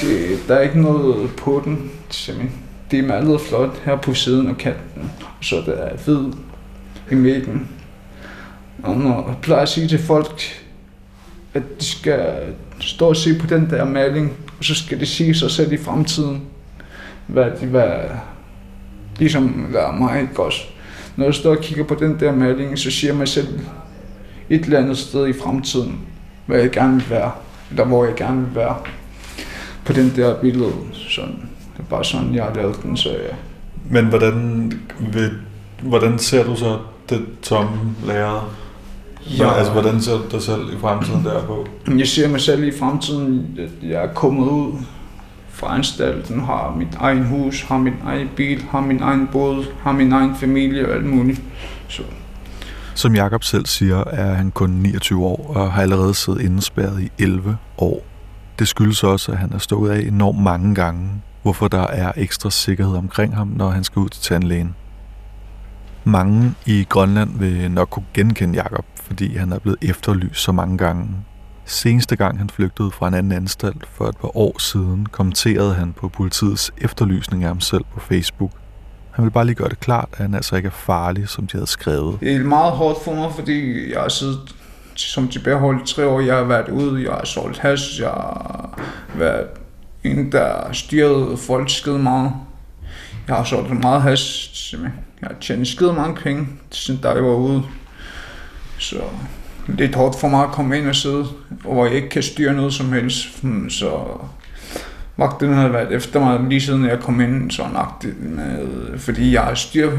Det, 0.00 0.38
der 0.48 0.54
er 0.54 0.60
ikke 0.60 0.82
noget 0.82 1.30
på 1.36 1.62
den, 1.64 1.90
simpelthen. 2.10 2.58
Det 2.90 2.98
er 2.98 3.06
malet 3.06 3.40
flot 3.40 3.82
her 3.84 3.96
på 3.96 4.14
siden 4.14 4.48
af 4.48 4.56
kanten, 4.56 5.10
og 5.20 5.44
så 5.44 5.56
der 5.66 5.72
er 5.72 5.96
hvid 5.96 6.32
i 7.10 7.14
midten. 7.14 7.68
Og 8.82 8.96
når 8.96 9.26
jeg 9.28 9.36
plejer 9.42 9.62
at 9.62 9.68
sige 9.68 9.88
til 9.88 9.98
folk, 9.98 10.42
at 11.54 11.62
de 11.80 11.84
skal 11.84 12.36
stå 12.80 13.08
og 13.08 13.16
se 13.16 13.38
på 13.38 13.46
den 13.46 13.70
der 13.70 13.84
maling, 13.84 14.32
og 14.58 14.64
så 14.64 14.74
skal 14.74 15.00
de 15.00 15.06
sige 15.06 15.34
sig 15.34 15.50
selv 15.50 15.72
i 15.72 15.78
fremtiden, 15.78 16.42
hvad 17.26 17.50
de 17.60 17.66
vil 17.66 17.92
ligesom 19.18 19.66
være 19.72 19.92
mig, 19.92 20.20
ikke 20.20 20.42
også? 20.42 20.60
Når 21.16 21.24
jeg 21.24 21.34
står 21.34 21.50
og 21.50 21.62
kigger 21.62 21.84
på 21.84 21.94
den 21.94 22.20
der 22.20 22.32
maling, 22.32 22.78
så 22.78 22.90
siger 22.90 23.10
jeg 23.10 23.18
mig 23.18 23.28
selv 23.28 23.60
et 24.50 24.64
eller 24.64 24.78
andet 24.78 24.98
sted 24.98 25.28
i 25.28 25.32
fremtiden, 25.32 26.00
hvad 26.46 26.60
jeg 26.60 26.70
gerne 26.70 26.94
vil 26.94 27.10
være, 27.10 27.30
eller 27.70 27.84
hvor 27.84 28.04
jeg 28.04 28.14
gerne 28.14 28.46
vil 28.46 28.54
være 28.54 28.76
på 29.84 29.92
den 29.92 30.12
der 30.16 30.40
billede. 30.40 30.72
Sådan. 30.92 31.48
Det 31.76 31.78
er 31.78 31.90
bare 31.90 32.04
sådan, 32.04 32.34
jeg 32.34 32.44
har 32.44 32.54
lavet 32.54 32.82
den, 32.82 32.96
så 32.96 33.08
ja. 33.08 33.34
Men 33.90 34.04
hvordan, 34.04 34.72
vil, 35.12 35.30
hvordan 35.82 36.18
ser 36.18 36.44
du 36.44 36.56
så 36.56 36.78
det 37.10 37.26
tomme 37.42 37.78
Ja. 39.38 39.52
Altså, 39.52 39.72
hvordan 39.72 40.00
ser 40.00 40.12
du 40.12 40.22
dig 40.30 40.42
selv 40.42 40.72
i 40.74 40.78
fremtiden 40.80 41.24
derpå? 41.24 41.66
Jeg 41.98 42.08
ser 42.08 42.28
mig 42.28 42.40
selv 42.40 42.64
i 42.64 42.72
fremtiden, 42.78 43.58
at 43.58 43.88
jeg 43.88 44.04
er 44.04 44.12
kommet 44.14 44.48
ud 44.48 44.72
fra 45.50 45.74
anstalten, 45.74 46.40
har 46.40 46.74
mit 46.78 46.94
egen 47.00 47.24
hus, 47.26 47.62
har 47.62 47.78
min 47.78 47.94
egen 48.04 48.28
bil, 48.36 48.64
har 48.70 48.80
min 48.80 49.02
egen 49.02 49.28
båd, 49.32 49.64
har 49.82 49.92
min 49.92 50.12
egen 50.12 50.36
familie 50.36 50.88
og 50.88 50.94
alt 50.94 51.06
muligt. 51.06 51.42
Så 51.88 52.02
Som 52.94 53.14
Jakob 53.14 53.44
selv 53.44 53.66
siger, 53.66 54.04
er 54.06 54.34
han 54.34 54.50
kun 54.50 54.70
29 54.70 55.24
år 55.24 55.52
og 55.56 55.72
har 55.72 55.82
allerede 55.82 56.14
siddet 56.14 56.40
indespærret 56.40 57.02
i 57.02 57.10
11 57.18 57.56
år. 57.78 58.04
Det 58.58 58.68
skyldes 58.68 59.04
også, 59.04 59.32
at 59.32 59.38
han 59.38 59.52
er 59.52 59.58
stået 59.58 59.90
af 59.90 60.00
enormt 60.00 60.42
mange 60.42 60.74
gange, 60.74 61.10
hvorfor 61.42 61.68
der 61.68 61.86
er 61.86 62.12
ekstra 62.16 62.50
sikkerhed 62.50 62.96
omkring 62.96 63.36
ham, 63.36 63.52
når 63.56 63.70
han 63.70 63.84
skal 63.84 64.00
ud 64.00 64.08
til 64.08 64.22
tandlægen. 64.22 64.74
Mange 66.04 66.54
i 66.66 66.86
Grønland 66.88 67.38
vil 67.38 67.70
nok 67.70 67.88
kunne 67.90 68.04
genkende 68.14 68.54
Jakob, 68.54 68.84
fordi 69.10 69.36
han 69.36 69.52
er 69.52 69.58
blevet 69.58 69.78
efterlyst 69.82 70.40
så 70.40 70.52
mange 70.52 70.78
gange. 70.78 71.08
Seneste 71.64 72.16
gang 72.16 72.38
han 72.38 72.50
flygtede 72.50 72.90
fra 72.90 73.08
en 73.08 73.14
anden 73.14 73.32
anstalt 73.32 73.86
for 73.92 74.08
et 74.08 74.16
par 74.16 74.36
år 74.36 74.58
siden, 74.58 75.06
kommenterede 75.06 75.74
han 75.74 75.92
på 75.92 76.08
politiets 76.08 76.72
efterlysning 76.78 77.42
af 77.42 77.48
ham 77.48 77.60
selv 77.60 77.84
på 77.94 78.00
Facebook. 78.00 78.50
Han 79.10 79.24
vil 79.24 79.30
bare 79.30 79.46
lige 79.46 79.54
gøre 79.54 79.68
det 79.68 79.80
klart, 79.80 80.08
at 80.12 80.18
han 80.18 80.34
altså 80.34 80.56
ikke 80.56 80.66
er 80.66 80.70
farlig, 80.70 81.28
som 81.28 81.46
de 81.46 81.52
havde 81.52 81.66
skrevet. 81.66 82.20
det 82.20 82.36
er 82.36 82.44
meget 82.44 82.72
hårdt 82.72 83.04
for 83.04 83.14
mig, 83.14 83.32
fordi 83.34 83.90
jeg 83.92 84.00
har 84.00 84.08
siddet 84.08 84.54
som 84.94 85.28
tilbageholdt 85.28 85.90
i 85.90 85.94
tre 85.94 86.06
år. 86.06 86.20
Jeg 86.20 86.36
har 86.36 86.44
været 86.44 86.68
ude, 86.68 87.02
jeg 87.02 87.12
har 87.12 87.24
solgt 87.24 87.58
hash, 87.58 88.00
jeg 88.00 88.08
har 88.08 88.80
været 89.14 89.46
en, 90.04 90.32
der 90.32 90.72
styrede 90.72 91.36
folk 91.36 91.70
skide 91.70 91.98
meget. 91.98 92.32
Jeg 93.28 93.36
har 93.36 93.44
solgt 93.44 93.80
meget 93.80 94.02
hash, 94.02 94.54
simpelthen. 94.54 95.00
Jeg 95.20 95.28
har 95.28 95.36
tjent 95.40 95.68
skide 95.68 95.92
mange 95.92 96.14
penge, 96.14 96.48
siden 96.70 97.00
da 97.00 97.08
jeg 97.08 97.24
var 97.24 97.34
ude. 97.34 97.62
Så 98.80 98.96
det 99.66 99.78
lidt 99.78 99.94
hårdt 99.94 100.20
for 100.20 100.28
mig 100.28 100.44
at 100.44 100.50
komme 100.50 100.78
ind 100.78 100.88
og 100.88 100.96
sidde, 100.96 101.26
hvor 101.48 101.86
jeg 101.86 101.94
ikke 101.94 102.08
kan 102.08 102.22
styre 102.22 102.54
noget 102.54 102.72
som 102.72 102.92
helst. 102.92 103.42
Hmm, 103.42 103.70
så 103.70 104.20
vagten 105.16 105.54
har 105.54 105.68
været 105.68 105.92
efter 105.92 106.20
mig 106.20 106.40
lige 106.48 106.60
siden 106.60 106.84
jeg 106.84 107.00
kom 107.00 107.20
ind 107.20 107.50
så 107.50 107.62
nøjagtigt 107.72 108.22
med, 108.22 108.98
fordi 108.98 109.32
jeg 109.32 109.42
har 109.42 109.54
styr, 109.54 109.92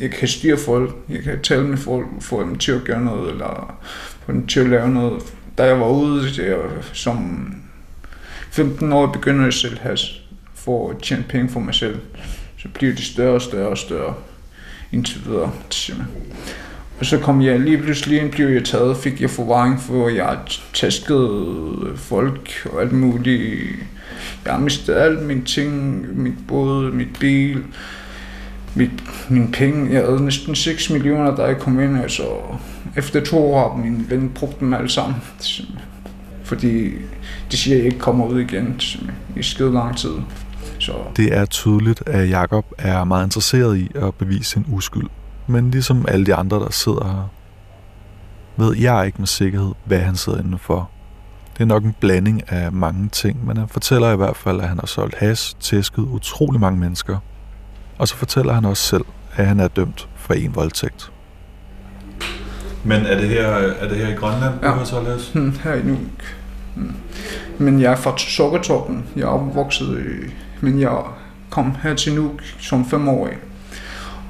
jeg 0.00 0.10
kan 0.10 0.28
styre 0.28 0.56
folk, 0.56 0.96
jeg 1.08 1.22
kan 1.22 1.42
tale 1.42 1.66
med 1.66 1.76
folk, 1.76 2.06
få 2.20 2.42
dem 2.42 2.58
til 2.58 2.72
at 2.72 2.84
gøre 2.84 3.00
noget, 3.00 3.30
eller 3.30 3.78
få 4.26 4.32
dem 4.32 4.46
til 4.46 4.60
at 4.60 4.68
lave 4.68 4.90
noget. 4.90 5.22
Da 5.58 5.64
jeg 5.64 5.80
var 5.80 5.88
ude 5.88 6.28
jeg, 6.38 6.58
som 6.92 7.46
15 8.50 8.92
år 8.92 9.06
begynder 9.06 9.44
jeg 9.44 9.52
selv 9.52 9.78
has 9.78 10.20
for 10.54 10.90
at 10.90 10.96
tjene 11.02 11.24
penge 11.28 11.48
for 11.48 11.60
mig 11.60 11.74
selv. 11.74 11.98
Så 12.58 12.68
bliver 12.74 12.94
de 12.94 13.04
større 13.04 13.34
og 13.34 13.42
større 13.42 13.68
og 13.68 13.78
større 13.78 14.14
indtil 14.92 15.24
videre. 15.26 15.50
simpelthen. 15.70 16.16
Og 17.04 17.08
så 17.08 17.18
kom 17.18 17.42
jeg 17.42 17.60
lige 17.60 17.78
pludselig 17.78 18.20
ind, 18.20 18.32
blev 18.32 18.48
jeg 18.48 18.64
taget, 18.64 18.96
fik 18.96 19.20
jeg 19.20 19.30
forvaring 19.30 19.80
for, 19.80 20.06
at 20.08 20.14
jeg 20.14 20.38
tæskede 20.72 21.92
folk 21.96 22.68
og 22.72 22.82
alt 22.82 22.92
muligt. 22.92 23.62
Jeg 24.44 24.52
har 24.52 24.60
mistet 24.60 24.94
alt 24.94 25.22
mine 25.22 25.44
ting, 25.44 26.02
mit 26.22 26.32
båd, 26.48 26.92
mit 26.92 27.08
bil, 27.20 27.62
mit, 28.74 28.90
mine 29.28 29.52
penge. 29.52 29.92
Jeg 29.92 30.04
havde 30.04 30.24
næsten 30.24 30.54
6 30.54 30.90
millioner, 30.90 31.36
da 31.36 31.42
jeg 31.42 31.58
kom 31.58 31.80
ind, 31.80 32.08
så 32.08 32.22
efter 32.96 33.24
to 33.24 33.38
år 33.38 33.68
har 33.68 33.76
min 33.76 34.06
ven 34.08 34.30
brugt 34.34 34.60
dem 34.60 34.74
alle 34.74 34.88
sammen. 34.88 35.16
Fordi 36.44 36.90
de 37.50 37.56
siger, 37.56 37.74
at 37.74 37.78
jeg 37.78 37.86
ikke 37.86 37.98
kommer 37.98 38.26
ud 38.26 38.40
igen 38.40 38.80
i 39.36 39.42
skide 39.42 39.72
lang 39.72 39.96
tid. 39.96 40.14
Så 40.78 40.92
Det 41.16 41.36
er 41.36 41.44
tydeligt, 41.44 42.02
at 42.06 42.30
Jakob 42.30 42.66
er 42.78 43.04
meget 43.04 43.26
interesseret 43.26 43.78
i 43.78 43.90
at 43.94 44.14
bevise 44.14 44.50
sin 44.50 44.64
uskyld. 44.68 45.06
Men 45.46 45.70
ligesom 45.70 46.04
alle 46.08 46.26
de 46.26 46.34
andre, 46.34 46.56
der 46.60 46.70
sidder 46.70 47.04
her, 47.04 47.28
ved 48.56 48.76
jeg 48.76 49.06
ikke 49.06 49.18
med 49.18 49.26
sikkerhed, 49.26 49.72
hvad 49.84 49.98
han 49.98 50.16
sidder 50.16 50.38
inde 50.40 50.58
for. 50.58 50.90
Det 51.54 51.60
er 51.60 51.64
nok 51.66 51.84
en 51.84 51.94
blanding 52.00 52.52
af 52.52 52.72
mange 52.72 53.08
ting, 53.08 53.46
men 53.46 53.56
han 53.56 53.68
fortæller 53.68 54.12
i 54.12 54.16
hvert 54.16 54.36
fald, 54.36 54.60
at 54.60 54.68
han 54.68 54.78
har 54.78 54.86
solgt 54.86 55.14
has, 55.18 55.56
tæsket 55.60 56.02
utrolig 56.02 56.60
mange 56.60 56.80
mennesker. 56.80 57.18
Og 57.98 58.08
så 58.08 58.16
fortæller 58.16 58.52
han 58.52 58.64
også 58.64 58.82
selv, 58.82 59.04
at 59.36 59.46
han 59.46 59.60
er 59.60 59.68
dømt 59.68 60.08
for 60.16 60.34
en 60.34 60.54
voldtægt. 60.54 61.12
Men 62.84 63.06
er 63.06 63.16
det 63.20 63.28
her, 63.28 63.46
er 63.46 63.88
det 63.88 63.96
her 63.96 64.08
i 64.08 64.12
Grønland, 64.14 64.54
Ja. 64.62 64.68
du 64.68 64.72
har 64.74 64.84
solgt 64.84 65.08
has? 65.08 65.28
hmm, 65.32 65.58
her 65.64 65.74
i 65.74 65.82
Nuuk. 65.82 65.98
Hmm. 66.74 66.94
Men 67.58 67.80
jeg 67.80 67.92
er 67.92 67.96
fra 67.96 68.18
Sukkertoppen. 68.18 69.04
Jeg 69.16 69.22
er 69.22 69.26
opvokset 69.26 69.98
i... 70.00 70.30
Men 70.60 70.80
jeg 70.80 71.02
kom 71.50 71.74
her 71.82 71.94
til 71.94 72.14
Nuuk 72.14 72.42
som 72.58 72.84
femårig. 72.84 73.34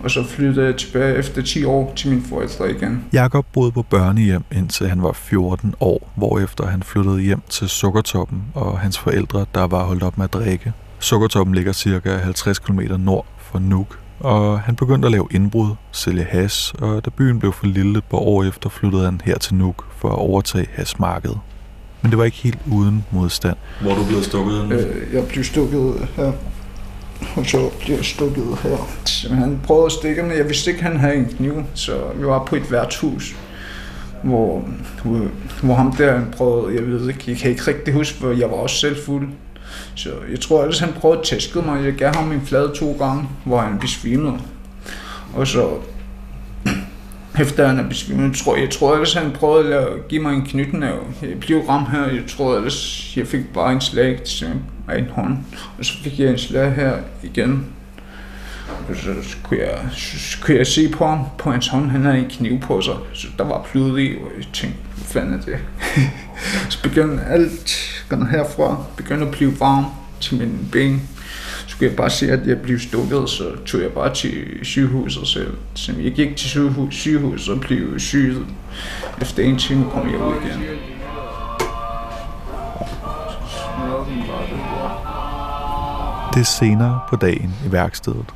Og 0.05 0.11
så 0.11 0.25
flyttede 0.25 0.67
jeg 0.67 0.77
tilbage 0.77 1.17
efter 1.17 1.43
10 1.43 1.65
år 1.65 1.93
til 1.97 2.09
mine 2.11 2.23
forældre 2.29 2.71
igen. 2.71 3.05
Jakob 3.13 3.47
boede 3.53 3.73
på 3.73 3.83
børnehjem 3.83 4.43
indtil 4.53 4.89
han 4.89 5.03
var 5.03 5.13
14 5.13 5.75
år, 5.81 6.13
hvorefter 6.17 6.67
han 6.67 6.83
flyttede 6.83 7.21
hjem 7.21 7.41
til 7.49 7.69
Sukkertoppen 7.69 8.43
og 8.55 8.79
hans 8.79 8.99
forældre, 8.99 9.47
der 9.55 9.67
var 9.67 9.85
holdt 9.85 10.03
op 10.03 10.19
med 10.19 10.25
at 10.25 10.33
drikke. 10.33 10.73
Sukkertoppen 10.99 11.55
ligger 11.55 11.73
cirka 11.73 12.17
50 12.17 12.59
km 12.59 12.81
nord 12.99 13.27
for 13.39 13.59
Nuuk, 13.59 13.99
og 14.21 14.61
han 14.61 14.77
begyndte 14.77 15.07
at 15.07 15.13
lave 15.13 15.27
indbrud, 15.31 15.75
sælge 15.93 16.25
has, 16.25 16.73
og 16.79 17.05
da 17.05 17.11
byen 17.11 17.39
blev 17.39 17.53
for 17.53 17.67
lille 17.67 17.99
et 17.99 18.05
par 18.05 18.19
år 18.19 18.45
efter, 18.45 18.69
flyttede 18.69 19.05
han 19.05 19.21
her 19.25 19.39
til 19.39 19.55
Nuuk 19.55 19.85
for 19.97 20.09
at 20.09 20.19
overtage 20.19 20.67
hasmarkedet. 20.73 21.39
Men 22.03 22.11
det 22.11 22.19
var 22.19 22.25
ikke 22.25 22.37
helt 22.37 22.59
uden 22.71 23.05
modstand. 23.11 23.57
Hvor 23.81 23.95
du 23.95 24.05
blevet 24.05 24.25
stukket? 24.25 24.73
Øh, 24.73 25.15
jeg 25.15 25.27
blev 25.29 25.45
stukket 25.45 26.09
her. 26.17 26.33
Og 27.37 27.47
så 27.47 27.71
bliver 27.81 27.97
jeg 27.97 28.05
stukket 28.05 28.59
her. 28.63 28.77
Så 29.05 29.35
han 29.35 29.61
prøvede 29.65 29.87
at 29.87 29.93
stikke 29.93 30.23
mig. 30.23 30.37
Jeg 30.37 30.49
vidste 30.49 30.71
ikke, 30.71 30.83
han 30.83 30.97
havde 30.97 31.15
en 31.15 31.35
kniv. 31.37 31.63
Så 31.75 31.93
vi 32.17 32.27
var 32.27 32.45
på 32.45 32.57
et 32.57 32.73
værtshus. 32.73 33.37
Hvor, 34.23 34.69
hvor, 35.05 35.29
hvor 35.63 35.75
ham 35.75 35.97
der 35.97 36.13
han 36.13 36.35
prøvede, 36.37 36.75
jeg 36.75 36.87
ved 36.87 37.09
ikke, 37.09 37.25
jeg 37.27 37.37
kan 37.37 37.51
ikke 37.51 37.63
rigtig 37.67 37.95
huske, 37.95 38.19
for 38.19 38.33
jeg 38.33 38.51
var 38.51 38.57
også 38.57 38.77
selv 38.77 38.97
fuld. 39.07 39.29
Så 39.95 40.11
jeg 40.31 40.41
tror 40.41 40.63
ellers, 40.63 40.79
han 40.79 40.93
prøvede 40.93 41.19
at 41.19 41.25
tæske 41.25 41.59
mig. 41.59 41.85
Jeg 41.85 41.93
gav 41.93 42.15
ham 42.15 42.33
en 42.33 42.43
flade 42.47 42.73
to 42.77 42.97
gange, 42.99 43.29
hvor 43.45 43.59
han 43.59 43.79
besvimede. 43.79 44.39
Og 45.35 45.47
så 45.47 45.69
efter 47.41 47.67
han 47.67 47.79
er 47.79 47.89
besvimet, 47.89 48.37
tror 48.37 48.57
jeg, 48.57 48.71
tror 48.71 48.93
ellers, 48.93 49.15
han 49.15 49.31
prøvede 49.31 49.75
at 49.75 50.09
give 50.09 50.23
mig 50.23 50.35
en 50.35 50.45
knytnæve. 50.45 51.01
Jeg 51.23 51.41
blev 51.41 51.59
ramt 51.59 51.91
her, 51.91 52.07
jeg 52.07 52.23
tror 52.29 52.57
ellers, 52.57 53.13
jeg 53.17 53.27
fik 53.27 53.53
bare 53.55 53.73
en 53.73 53.81
slag 53.81 54.23
til 54.23 54.49
af 54.89 54.99
en 54.99 55.07
hånd. 55.11 55.39
Og 55.79 55.85
så 55.85 55.93
fik 56.03 56.21
jeg 56.21 56.31
en 56.31 56.39
slag 56.39 56.73
her 56.73 56.97
igen. 57.23 57.67
Og 58.89 58.97
så, 58.97 59.37
kunne 59.43 59.61
jeg, 59.61 59.79
så 59.93 60.39
kunne 60.43 60.57
jeg 60.57 60.67
se 60.67 60.89
på 60.89 61.07
ham, 61.07 61.25
på 61.39 61.51
hans 61.51 61.69
hånd, 61.69 61.91
han 61.91 62.03
havde 62.03 62.19
en 62.19 62.31
kniv 62.31 62.61
på 62.61 62.81
sig. 62.81 62.95
Så 63.13 63.27
der 63.39 63.45
var 63.45 63.67
blod 63.73 63.99
i, 63.99 64.17
og 64.17 64.31
jeg 64.39 64.47
tænkte, 64.53 64.79
hvad 64.97 65.05
fanden 65.05 65.35
er 65.35 65.45
det? 65.45 65.59
så 66.73 66.83
begyndte 66.83 67.25
alt 67.25 67.81
herfra, 68.31 68.85
begyndte 68.97 69.27
at 69.27 69.33
blive 69.33 69.61
varm 69.61 69.85
til 70.21 70.39
mine 70.39 70.59
ben 70.73 71.09
skulle 71.75 71.91
jeg 71.91 71.97
bare 71.97 72.11
se, 72.11 72.31
at 72.31 72.47
jeg 72.47 72.59
blev 72.59 72.79
stukket, 72.79 73.31
så 73.31 73.45
tog 73.67 73.81
jeg 73.81 73.91
bare 73.91 74.15
til 74.15 74.45
sygehuset 74.63 75.29
selv. 75.29 75.57
Så 75.75 75.93
jeg 76.03 76.13
gik 76.13 76.37
til 76.37 76.49
sygehus, 76.49 76.95
sygehuset 76.95 77.55
og 77.55 77.61
blev 77.61 77.99
syg. 77.99 78.37
Efter 79.21 79.43
en 79.43 79.59
time 79.59 79.85
kom 79.91 80.09
jeg 80.09 80.19
ud 80.19 80.35
igen. 80.45 80.61
Det 86.35 86.41
er 86.41 86.45
senere 86.45 87.01
på 87.11 87.17
dagen 87.17 87.55
i 87.67 87.73
værkstedet. 87.73 88.35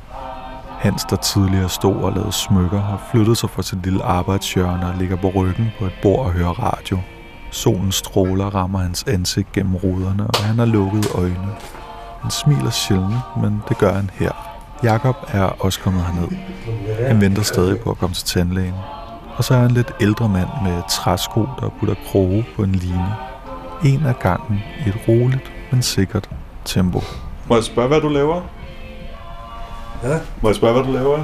Hans, 0.79 1.03
der 1.03 1.15
tidligere 1.15 1.69
stod 1.69 1.95
og 1.95 2.13
lavede 2.13 2.31
smykker, 2.31 2.81
har 2.81 3.07
flyttet 3.11 3.37
sig 3.37 3.49
fra 3.49 3.63
sit 3.63 3.83
lille 3.83 4.03
arbejdshjørne 4.03 4.87
og 4.87 4.93
ligger 4.99 5.15
på 5.15 5.29
ryggen 5.29 5.71
på 5.79 5.85
et 5.85 5.93
bord 6.01 6.25
og 6.25 6.31
hører 6.31 6.73
radio. 6.73 6.99
Solens 7.51 7.95
stråler 7.95 8.45
rammer 8.45 8.79
hans 8.79 9.03
ansigt 9.07 9.51
gennem 9.51 9.75
ruderne, 9.75 10.27
og 10.27 10.43
han 10.43 10.59
har 10.59 10.65
lukkede 10.65 11.07
øjne. 11.15 11.49
Han 12.21 12.31
smiler 12.31 12.69
sjældent, 12.69 13.37
men 13.41 13.63
det 13.69 13.77
gør 13.77 13.93
han 13.93 14.09
her. 14.13 14.31
Jakob 14.83 15.15
er 15.27 15.43
også 15.43 15.79
kommet 15.79 16.03
herned. 16.03 16.29
Han 17.07 17.21
venter 17.21 17.41
stadig 17.43 17.79
på 17.79 17.91
at 17.91 17.97
komme 17.97 18.13
til 18.13 18.25
tandlægen. 18.25 18.73
Og 19.35 19.43
så 19.43 19.53
er 19.53 19.57
han 19.57 19.67
en 19.67 19.73
lidt 19.73 19.93
ældre 20.01 20.29
mand 20.29 20.47
med 20.63 20.81
træsko, 20.89 21.39
der 21.59 21.69
putter 21.79 21.95
kroge 22.11 22.45
på 22.55 22.63
en 22.63 22.71
line. 22.71 23.15
En 23.85 24.05
af 24.05 24.19
gangen 24.19 24.61
i 24.85 24.89
et 24.89 24.97
roligt, 25.07 25.51
men 25.71 25.81
sikkert 25.81 26.29
tempo. 26.65 27.01
Må 27.47 27.55
jeg 27.55 27.63
spørge, 27.63 27.87
hvad 27.87 28.01
du 28.01 28.09
laver? 28.09 28.41
Ja? 30.03 30.19
Må 30.41 30.49
jeg 30.49 30.55
spørge, 30.55 30.73
hvad 30.73 30.83
du 30.83 30.91
laver? 30.91 31.23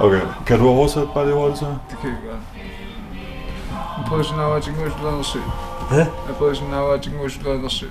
Okay. 0.00 0.20
Kan 0.46 0.58
du 0.58 0.68
oversætte 0.68 1.08
bare 1.14 1.26
det 1.26 1.34
hurtigt 1.34 1.58
så? 1.58 1.66
Det 1.90 1.98
kan 2.00 2.10
jeg 2.10 2.18
godt. 2.30 2.40
Jeg 3.98 4.04
prøver 4.06 4.22
sådan 4.22 4.38
noget, 4.38 4.56
at 4.56 4.66
jeg 4.66 4.74
må 4.76 5.10
lade 5.10 5.24
se. 5.24 5.38
Hvad? 5.90 5.98
Jeg 5.98 6.36
prøver 6.38 6.54
sådan 6.54 6.68
noget, 6.68 6.98
at 6.98 7.06
jeg 7.06 7.14
må 7.14 7.28
lade 7.44 7.70
se. 7.70 7.86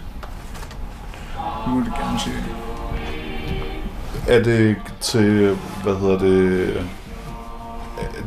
Det 1.66 1.74
må 1.74 1.80
det 1.80 1.94
gerne 2.00 2.20
sige. 2.20 2.36
Er 4.28 4.44
det 4.44 4.76
til, 5.00 5.58
hvad 5.84 5.96
hedder 5.96 6.20
det, 6.20 6.88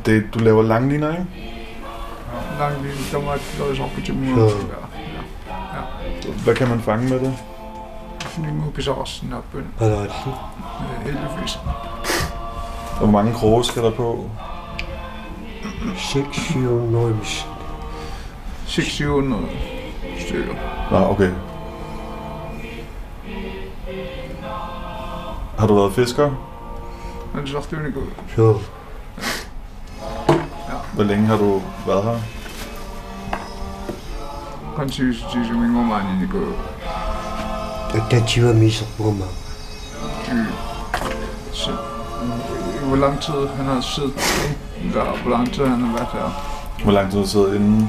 det 0.06 0.34
du 0.34 0.38
laver 0.38 0.62
langliner, 0.62 1.10
ikke? 1.10 1.26
Langt 2.58 2.82
lige, 2.82 2.94
der 3.12 3.24
var 3.24 3.34
et 3.34 3.80
op 3.80 4.04
til 4.04 4.14
mig. 4.14 4.36
Ja. 4.38 4.44
Ja. 4.44 6.32
Hvad 6.44 6.54
kan 6.54 6.68
man 6.68 6.80
fange 6.80 7.08
med 7.08 7.20
det? 7.20 7.34
Sådan 8.20 8.50
en 8.50 8.60
muppis 8.64 8.88
også, 8.88 9.20
den 9.22 9.32
her 9.32 9.40
bøn. 9.52 9.66
Hvad 9.78 9.90
er 9.90 10.00
det? 10.00 10.10
Øh, 10.26 11.04
Heldigvis. 11.04 11.58
Hvor 12.98 13.06
mange 13.06 13.34
kroge 13.34 13.64
skal 13.64 13.82
der 13.82 13.90
på? 13.90 14.30
6, 15.96 16.26
7, 16.36 16.58
9, 16.58 16.98
600 18.66 19.42
stykker. 20.26 20.54
Nå, 20.90 20.96
okay. 20.96 21.30
Har 25.58 25.66
du 25.66 25.74
været 25.74 25.92
fisker? 25.92 26.30
Men 27.34 27.46
det 27.70 27.78
er 27.78 27.82
det 27.82 27.94
godt. 27.94 28.08
så 28.36 28.58
Hvor 30.94 31.04
længe 31.04 31.26
har 31.26 31.36
du 31.36 31.62
været 31.86 32.04
her? 32.04 32.18
Kanskje 34.76 35.04
hvis 35.04 35.16
det 35.32 35.40
er 35.42 35.46
som 35.46 35.56
en 35.56 35.76
omand 35.76 36.18
i 36.18 36.22
det 36.22 36.30
går. 36.30 36.52
der 38.10 38.26
tiver 38.26 38.52
misser 38.52 38.86
på 38.96 39.02
mig. 39.02 39.28
Så 41.52 41.70
øh, 41.70 42.88
hvor 42.88 42.96
lang 42.96 43.20
tid 43.20 43.46
han 43.56 43.66
har 43.66 43.80
siddet 43.80 44.14
der, 44.94 45.22
hvor 45.22 45.30
lang 45.30 45.52
tid 45.52 45.66
han 45.66 45.80
har 45.80 45.92
været 45.92 46.08
her. 46.12 46.30
Hvor 46.82 46.92
lang 46.92 47.10
tid 47.10 47.18
har 47.18 47.24
du 47.24 47.30
siddet 47.30 47.54
inde? 47.54 47.88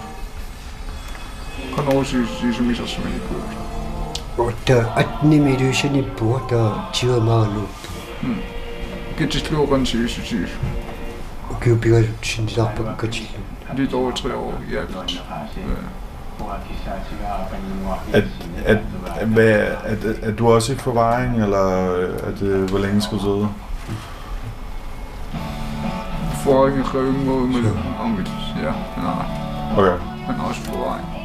Kun 1.86 1.94
over 1.94 2.04
synes 2.04 2.30
det 2.42 2.50
er 2.50 2.54
som 2.54 2.72
i 2.72 2.76
sig 2.76 2.88
som 2.88 3.04
en 3.04 3.22
god. 3.30 4.46
Og 4.46 4.54
der 4.68 4.86
18 4.96 5.44
meter 5.44 5.74
sådan 5.74 5.96
et 5.96 6.12
bord, 6.18 6.48
der 6.50 6.92
tiver 6.94 7.24
meget 7.24 7.48
nu. 7.54 7.62
Kan 9.18 9.30
til 9.30 9.42
slå 9.42 9.66
kanskje 9.66 10.00
hvis 10.00 10.14
det 10.30 10.44
er 10.44 10.48
Og 11.50 11.60
kan 11.60 11.72
jo 11.72 11.78
bygge 11.82 12.10
sin 12.22 12.46
dag 12.46 12.68
på 12.76 12.84
Katil. 13.00 13.28
lidt 13.76 13.94
over 13.94 14.12
tre 14.12 14.36
år 14.36 14.54
i 14.72 14.76
alt. 14.76 15.24
At, 18.14 18.24
at, 18.66 18.78
at, 19.20 19.28
hvad, 19.28 19.46
at, 19.84 20.06
at, 20.06 20.16
er 20.22 20.32
du 20.32 20.52
også 20.52 20.74
i 20.74 20.76
forvaring, 20.76 21.44
eller 21.44 21.86
at, 22.28 22.42
øh, 22.42 22.70
hvor 22.70 22.80
længe 22.80 23.02
skal 23.02 23.18
du 23.18 23.24
sidde? 23.24 23.50
Forring 26.44 26.80
er 26.80 26.94
røven 26.94 27.26
mod 27.26 27.48
med 27.48 27.72
om 28.00 28.26
ja, 28.64 28.72
har, 29.02 29.28
Okay. 29.78 29.98
har 30.28 30.48
også 30.48 30.62
forvaring. 30.62 31.25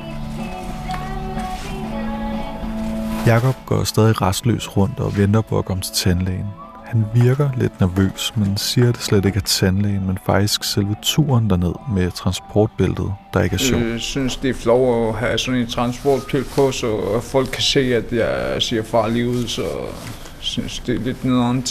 Jakob 3.26 3.56
går 3.66 3.84
stadig 3.84 4.22
restløs 4.22 4.76
rundt 4.76 5.00
og 5.00 5.16
venter 5.16 5.40
på 5.40 5.58
at 5.58 5.64
komme 5.64 5.82
til 5.82 5.94
tandlægen. 5.94 6.46
Han 6.84 7.04
virker 7.14 7.50
lidt 7.56 7.80
nervøs, 7.80 8.32
men 8.36 8.56
siger 8.56 8.92
det 8.92 9.00
slet 9.00 9.24
ikke 9.24 9.36
er 9.36 9.42
tandlægen, 9.42 10.06
men 10.06 10.18
faktisk 10.26 10.64
selve 10.64 10.96
turen 11.02 11.50
derned 11.50 11.74
med 11.94 12.10
transportbæltet, 12.10 13.12
der 13.34 13.42
ikke 13.42 13.54
er 13.54 13.58
sjov. 13.58 13.80
Jeg 13.80 14.00
synes, 14.00 14.36
det 14.36 14.50
er 14.50 14.54
flot 14.54 15.08
at 15.08 15.14
have 15.14 15.38
sådan 15.38 15.60
en 15.60 15.66
transportpil 15.66 16.44
på, 16.54 16.72
så 16.72 17.20
folk 17.22 17.48
kan 17.48 17.62
se, 17.62 17.80
at 17.80 18.12
jeg 18.12 18.62
ser 18.62 18.82
farlig 18.82 19.28
ud, 19.28 19.46
så 19.46 19.62
jeg 19.62 20.40
synes, 20.40 20.78
det 20.78 20.94
er 20.94 21.00
lidt 21.00 21.24
nederen. 21.24 21.64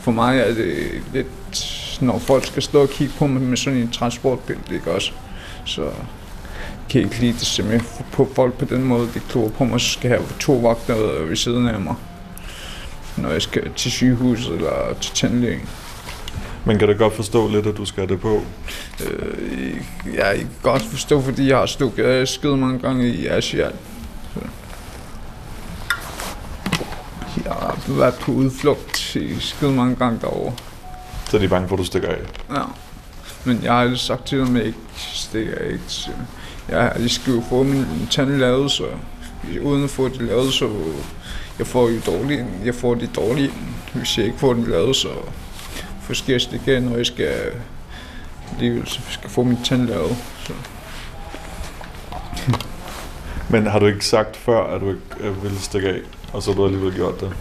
For 0.00 0.10
mig 0.10 0.38
er 0.38 0.54
det 0.54 0.74
lidt, 1.12 1.26
når 2.00 2.18
folk 2.18 2.46
skal 2.46 2.62
stå 2.62 2.82
og 2.82 2.88
kigge 2.88 3.14
på 3.18 3.26
mig 3.26 3.42
med 3.42 3.56
sådan 3.56 3.78
en 3.78 3.90
transportbælte, 3.90 4.74
ikke 4.74 4.94
også? 4.94 5.12
Så 5.64 5.82
kan 6.90 7.00
ikke 7.00 7.20
lide 7.20 7.32
det 7.32 7.46
simpelthen 7.46 8.04
på 8.12 8.28
folk 8.34 8.54
på 8.54 8.64
den 8.64 8.84
måde. 8.84 9.08
De 9.14 9.20
tror 9.28 9.48
på 9.48 9.64
mig, 9.64 9.80
så 9.80 9.88
skal 9.88 10.08
jeg 10.08 10.18
have 10.18 10.28
to 10.40 10.52
vagter 10.52 11.24
ved 11.26 11.36
siden 11.36 11.68
af 11.68 11.80
mig. 11.80 11.94
Når 13.16 13.30
jeg 13.30 13.42
skal 13.42 13.72
til 13.76 13.90
sygehuset 13.90 14.54
eller 14.54 14.94
til 15.00 15.14
tandlægen. 15.14 15.68
Men 16.64 16.78
kan 16.78 16.88
du 16.88 16.94
godt 16.94 17.14
forstå 17.14 17.48
lidt, 17.48 17.66
at 17.66 17.76
du 17.76 17.84
skal 17.84 18.00
have 18.00 18.14
det 18.14 18.20
på? 18.20 18.42
Øh, 19.06 19.76
jeg 20.14 20.34
kan 20.36 20.48
godt 20.62 20.82
forstå, 20.82 21.22
fordi 21.22 21.48
jeg 21.48 21.58
har 21.58 21.66
stukket 21.66 22.28
skid 22.28 22.50
mange 22.50 22.78
gange 22.78 23.08
i 23.08 23.26
Asien. 23.26 23.72
Jeg 27.44 27.52
har 27.52 27.78
været 27.88 28.14
på 28.14 28.32
udflugt 28.32 29.16
i 29.16 29.40
skid 29.40 29.68
mange 29.68 29.96
gange 29.96 30.18
derovre. 30.20 30.52
Så 31.30 31.38
de 31.38 31.44
er 31.44 31.48
bange 31.48 31.68
for, 31.68 31.74
at 31.74 31.78
du 31.78 31.84
stikker 31.84 32.08
af? 32.08 32.18
Ja. 32.50 32.62
Men 33.44 33.60
jeg 33.62 33.72
har 33.72 33.94
sagt 33.94 34.26
til 34.26 34.38
dem, 34.38 34.56
at 34.56 34.62
jeg 34.62 34.66
ikke 34.66 34.78
stikker 34.96 35.54
af. 35.60 35.78
Så 36.70 36.76
Jeg, 36.76 36.92
jeg 37.00 37.10
skal 37.10 37.32
jo 37.32 37.42
få 37.48 37.62
min 37.62 38.08
tand 38.10 38.30
lavet, 38.30 38.70
så 38.70 38.84
uden 39.62 39.84
at 39.84 39.90
få 39.90 40.08
det 40.08 40.22
lavet, 40.22 40.52
så 40.52 40.70
jeg 41.58 41.66
får 41.66 41.88
jo 41.88 42.00
dårligt, 42.06 42.44
jeg 42.64 42.74
får 42.74 42.94
det 42.94 43.16
dårligt, 43.16 43.52
hvis 43.94 44.18
jeg 44.18 44.26
ikke 44.26 44.38
får 44.38 44.54
den 44.54 44.64
lavet, 44.64 44.96
så 44.96 45.08
jeg 46.28 46.40
stikke 46.40 46.74
af, 46.74 46.82
når 46.82 46.96
jeg 46.96 47.06
skal 47.06 47.34
alligevel 48.52 48.88
skal 49.10 49.30
få 49.30 49.42
min 49.42 49.58
tand 49.64 49.86
lavet. 49.86 50.16
Så. 50.46 50.52
Men 53.50 53.66
har 53.66 53.78
du 53.78 53.86
ikke 53.86 54.06
sagt 54.06 54.36
før, 54.36 54.74
at 54.74 54.80
du 54.80 54.88
ikke 54.88 55.00
øh, 55.20 55.42
ville 55.42 55.58
stikke 55.58 55.88
af, 55.88 56.00
og 56.32 56.42
så 56.42 56.50
har 56.50 56.56
du 56.56 56.64
alligevel 56.64 56.94
gjort 56.94 57.20
det? 57.20 57.32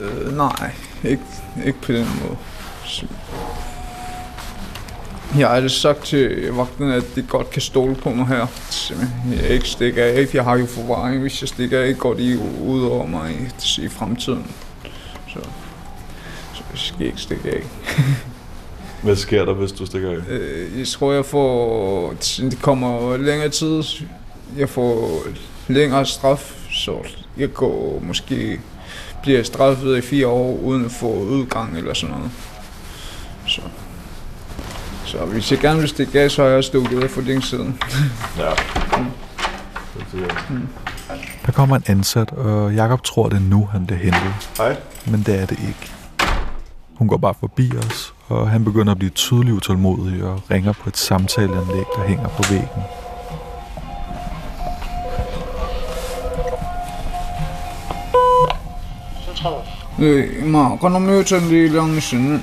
Øh, 0.00 0.36
nej, 0.36 0.70
ikke, 1.04 1.22
ikke 1.64 1.80
på 1.80 1.92
den 1.92 2.06
måde. 2.22 2.36
Så. 2.86 3.06
Jeg 5.36 5.48
har 5.48 5.54
aldrig 5.54 5.70
sagt 5.70 6.04
til 6.04 6.52
vagten, 6.52 6.90
at 6.90 7.04
de 7.14 7.22
godt 7.22 7.50
kan 7.50 7.62
stole 7.62 7.94
på 7.94 8.10
mig 8.10 8.26
her. 8.26 8.46
Jeg 9.42 9.50
ikke 9.50 9.68
stikker 9.68 10.04
af, 10.04 10.34
jeg 10.34 10.44
har 10.44 10.58
jo 10.58 10.66
forvaring. 10.66 11.20
Hvis 11.20 11.40
jeg 11.40 11.48
stikker 11.48 11.80
af, 11.80 11.98
går 11.98 12.14
de 12.14 12.38
ud 12.66 12.82
over 12.82 13.06
mig 13.06 13.32
i, 13.32 13.82
i 13.82 13.88
fremtiden. 13.88 14.46
Så, 15.28 15.38
så 16.54 16.62
jeg 16.70 16.78
skal 16.78 17.06
ikke 17.06 17.20
stikke 17.20 17.50
af. 17.50 17.62
Hvad 19.02 19.16
sker 19.16 19.44
der, 19.44 19.54
hvis 19.54 19.72
du 19.72 19.86
stikker 19.86 20.10
af? 20.10 20.16
Øh, 20.28 20.78
jeg 20.78 20.86
tror, 20.86 21.12
jeg 21.12 21.24
får... 21.24 22.14
Det 22.38 22.58
kommer 22.62 23.16
længere 23.16 23.48
tid. 23.48 23.82
Jeg 24.56 24.68
får 24.68 25.22
længere 25.68 26.06
straf, 26.06 26.68
så 26.70 26.98
jeg 27.36 27.52
går 27.54 28.02
måske 28.02 28.60
bliver 29.22 29.42
straffet 29.42 29.98
i 29.98 30.00
fire 30.00 30.26
år 30.26 30.58
uden 30.58 30.84
at 30.84 30.90
få 30.90 31.12
udgang 31.12 31.78
eller 31.78 31.94
sådan 31.94 32.14
noget. 32.16 32.30
Så, 33.46 33.60
så 35.07 35.25
hvis 35.25 35.51
jeg 35.51 35.59
gerne 35.59 35.79
vil 35.79 35.89
stikke 35.89 36.21
af, 36.21 36.31
så 36.31 36.43
har 36.43 36.49
jeg 36.49 36.63
stukket 36.63 37.03
af 37.03 37.09
for 37.09 37.21
længe 37.21 37.41
siden. 37.41 37.79
Ja. 38.37 38.49
Det 39.93 40.05
siger 40.11 40.25
jeg. 40.25 40.35
Der 41.45 41.51
kommer 41.51 41.75
en 41.75 41.83
ansat, 41.87 42.31
og 42.31 42.73
Jakob 42.73 43.03
tror, 43.03 43.29
det 43.29 43.35
er 43.35 43.41
nu, 43.41 43.69
han 43.71 43.85
bliver 43.85 43.99
hentet. 43.99 44.33
Hej. 44.57 44.75
Men 45.05 45.23
det 45.23 45.41
er 45.41 45.45
det 45.45 45.59
ikke. 45.59 45.91
Hun 46.95 47.07
går 47.07 47.17
bare 47.17 47.33
forbi 47.39 47.71
os, 47.77 48.13
og 48.27 48.49
han 48.49 48.63
begynder 48.63 48.91
at 48.91 48.97
blive 48.97 49.11
tydelig 49.11 49.53
utålmodig 49.53 50.23
og 50.23 50.41
ringer 50.51 50.73
på 50.73 50.89
et 50.89 50.97
samtaleanlæg, 50.97 51.85
der 51.97 52.03
hænger 52.07 52.27
på 52.27 52.43
væggen. 52.49 52.83
네, 59.99 60.41
마, 60.53 60.75
가놈요 60.79 61.23
전리랑 61.23 61.99
신은 61.99 62.41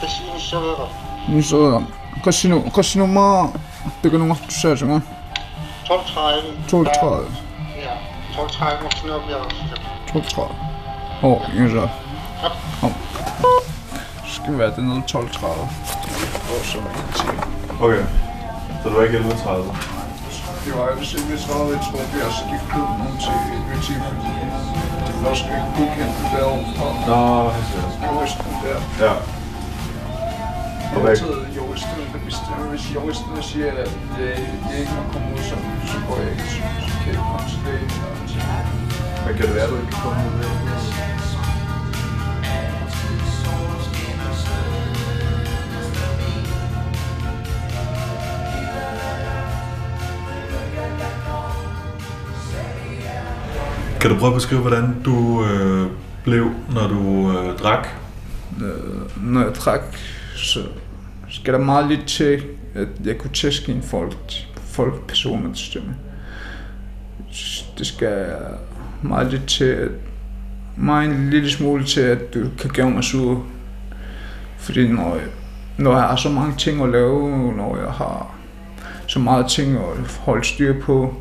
Besøger 0.00 0.36
있어. 0.36 0.50
카시노, 0.50 0.76
카 0.76 1.03
Nu 1.29 1.41
så 1.41 1.57
Museet. 1.57 1.83
Casino, 2.23 2.61
casino 2.75 3.05
nummer... 3.05 3.51
Det 4.03 4.11
kan 4.11 4.19
nummer, 4.19 4.35
du 4.35 4.53
sagde 4.61 4.75
til 4.75 4.87
mig. 4.87 5.01
1230. 5.81 6.49
1230. 6.65 7.35
Ja, 7.85 7.93
1230 8.29 8.87
også. 8.87 9.57
1230. 10.07 10.55
Åh, 11.23 11.31
oh, 11.31 11.39
jeg 11.57 11.69
så. 11.69 11.85
Ja. 12.43 12.49
Kom. 12.81 12.93
Skal 14.35 14.57
være 14.57 14.71
det 14.75 14.83
nede 14.83 14.99
1230. 14.99 15.69
Og 16.51 16.65
så 16.71 16.77
mange 16.85 17.03
timer. 17.19 17.45
Okay. 17.85 18.03
Så 18.81 18.83
det 18.89 18.95
var 18.97 19.03
ikke 19.03 19.17
1130? 19.17 19.95
Det 20.65 20.73
var 20.79 20.87
1130, 20.89 21.73
jeg 21.75 21.81
tror, 21.85 22.01
vi 22.13 22.19
har 22.25 22.33
skiftet 22.39 22.85
nogen 23.01 23.17
til 23.23 23.33
1110, 23.33 23.93
fordi 24.07 24.31
det 25.07 25.15
var 25.23 25.33
sgu 25.39 25.49
ikke 25.59 25.71
godkendt 25.77 26.17
derovre. 26.33 26.61
Nå, 27.09 27.19
det 27.55 27.77
er 27.77 27.85
det. 27.85 27.97
Det 28.01 28.69
var. 28.75 29.07
Ja. 29.07 29.34
Jeg 30.95 31.03
har 31.03 31.15
taget 31.15 31.55
juristen, 31.55 32.01
bestemmer, 32.25 32.69
hvis 32.69 32.95
juristen 32.95 33.43
siger, 33.43 33.71
at 33.71 33.89
det, 34.17 34.35
det 34.69 34.79
ikke 34.79 34.91
må 34.97 35.03
komme 35.13 35.27
ud, 35.33 35.37
så, 35.37 35.55
så 35.91 35.97
går 36.07 36.17
jeg 36.21 36.31
ikke, 36.31 36.43
så, 36.43 36.61
så 36.87 36.93
kan 37.01 37.07
jeg 37.07 37.13
ikke 37.13 37.23
komme 37.31 37.47
til 37.49 37.59
det. 37.65 37.79
Men 39.25 39.35
kan 39.37 39.47
det 39.47 39.55
være, 39.55 39.69
du 39.69 39.75
ikke 39.75 39.91
kan 39.91 40.01
komme 40.03 40.23
ud? 40.27 40.45
Kan 54.01 54.11
du 54.11 54.19
prøve 54.19 54.31
at 54.31 54.35
beskrive, 54.35 54.61
hvordan 54.61 55.01
du 55.05 55.45
øh, 55.45 55.87
blev, 56.23 56.51
når 56.73 56.87
du 56.87 57.31
øh, 57.31 57.57
drak? 57.59 57.87
Øh, 58.61 59.23
når 59.23 59.41
jeg 59.43 59.53
træk, 59.53 59.81
så 60.35 60.59
skal 61.35 61.53
der 61.53 61.59
meget 61.59 61.87
lidt 61.87 62.07
til, 62.07 62.43
at 62.73 62.87
jeg 63.05 63.17
kunne 63.17 63.33
tæske 63.33 63.71
en 63.71 63.81
folk, 63.81 64.15
folk 64.57 65.07
personer 65.07 65.53
til 65.53 65.65
stemme. 65.65 65.95
Det 67.77 67.87
skal 67.87 68.25
meget 69.01 69.31
lidt 69.31 69.45
til, 69.47 69.65
at 69.65 69.89
mig 70.77 71.05
en 71.05 71.29
lille 71.29 71.49
smule 71.49 71.85
til, 71.85 72.01
at 72.01 72.33
du 72.33 72.45
kan 72.59 72.69
gøre 72.69 72.89
mig 72.89 73.03
sur. 73.03 73.45
Fordi 74.57 74.87
når 74.87 75.15
jeg, 75.15 75.23
når 75.77 75.91
jeg 75.91 76.01
har 76.01 76.15
så 76.15 76.29
mange 76.29 76.55
ting 76.57 76.83
at 76.83 76.89
lave, 76.89 77.53
når 77.53 77.77
jeg 77.77 77.91
har 77.91 78.35
så 79.07 79.19
meget 79.19 79.47
ting 79.47 79.77
at 79.77 80.17
holde 80.19 80.45
styr 80.45 80.81
på, 80.81 81.15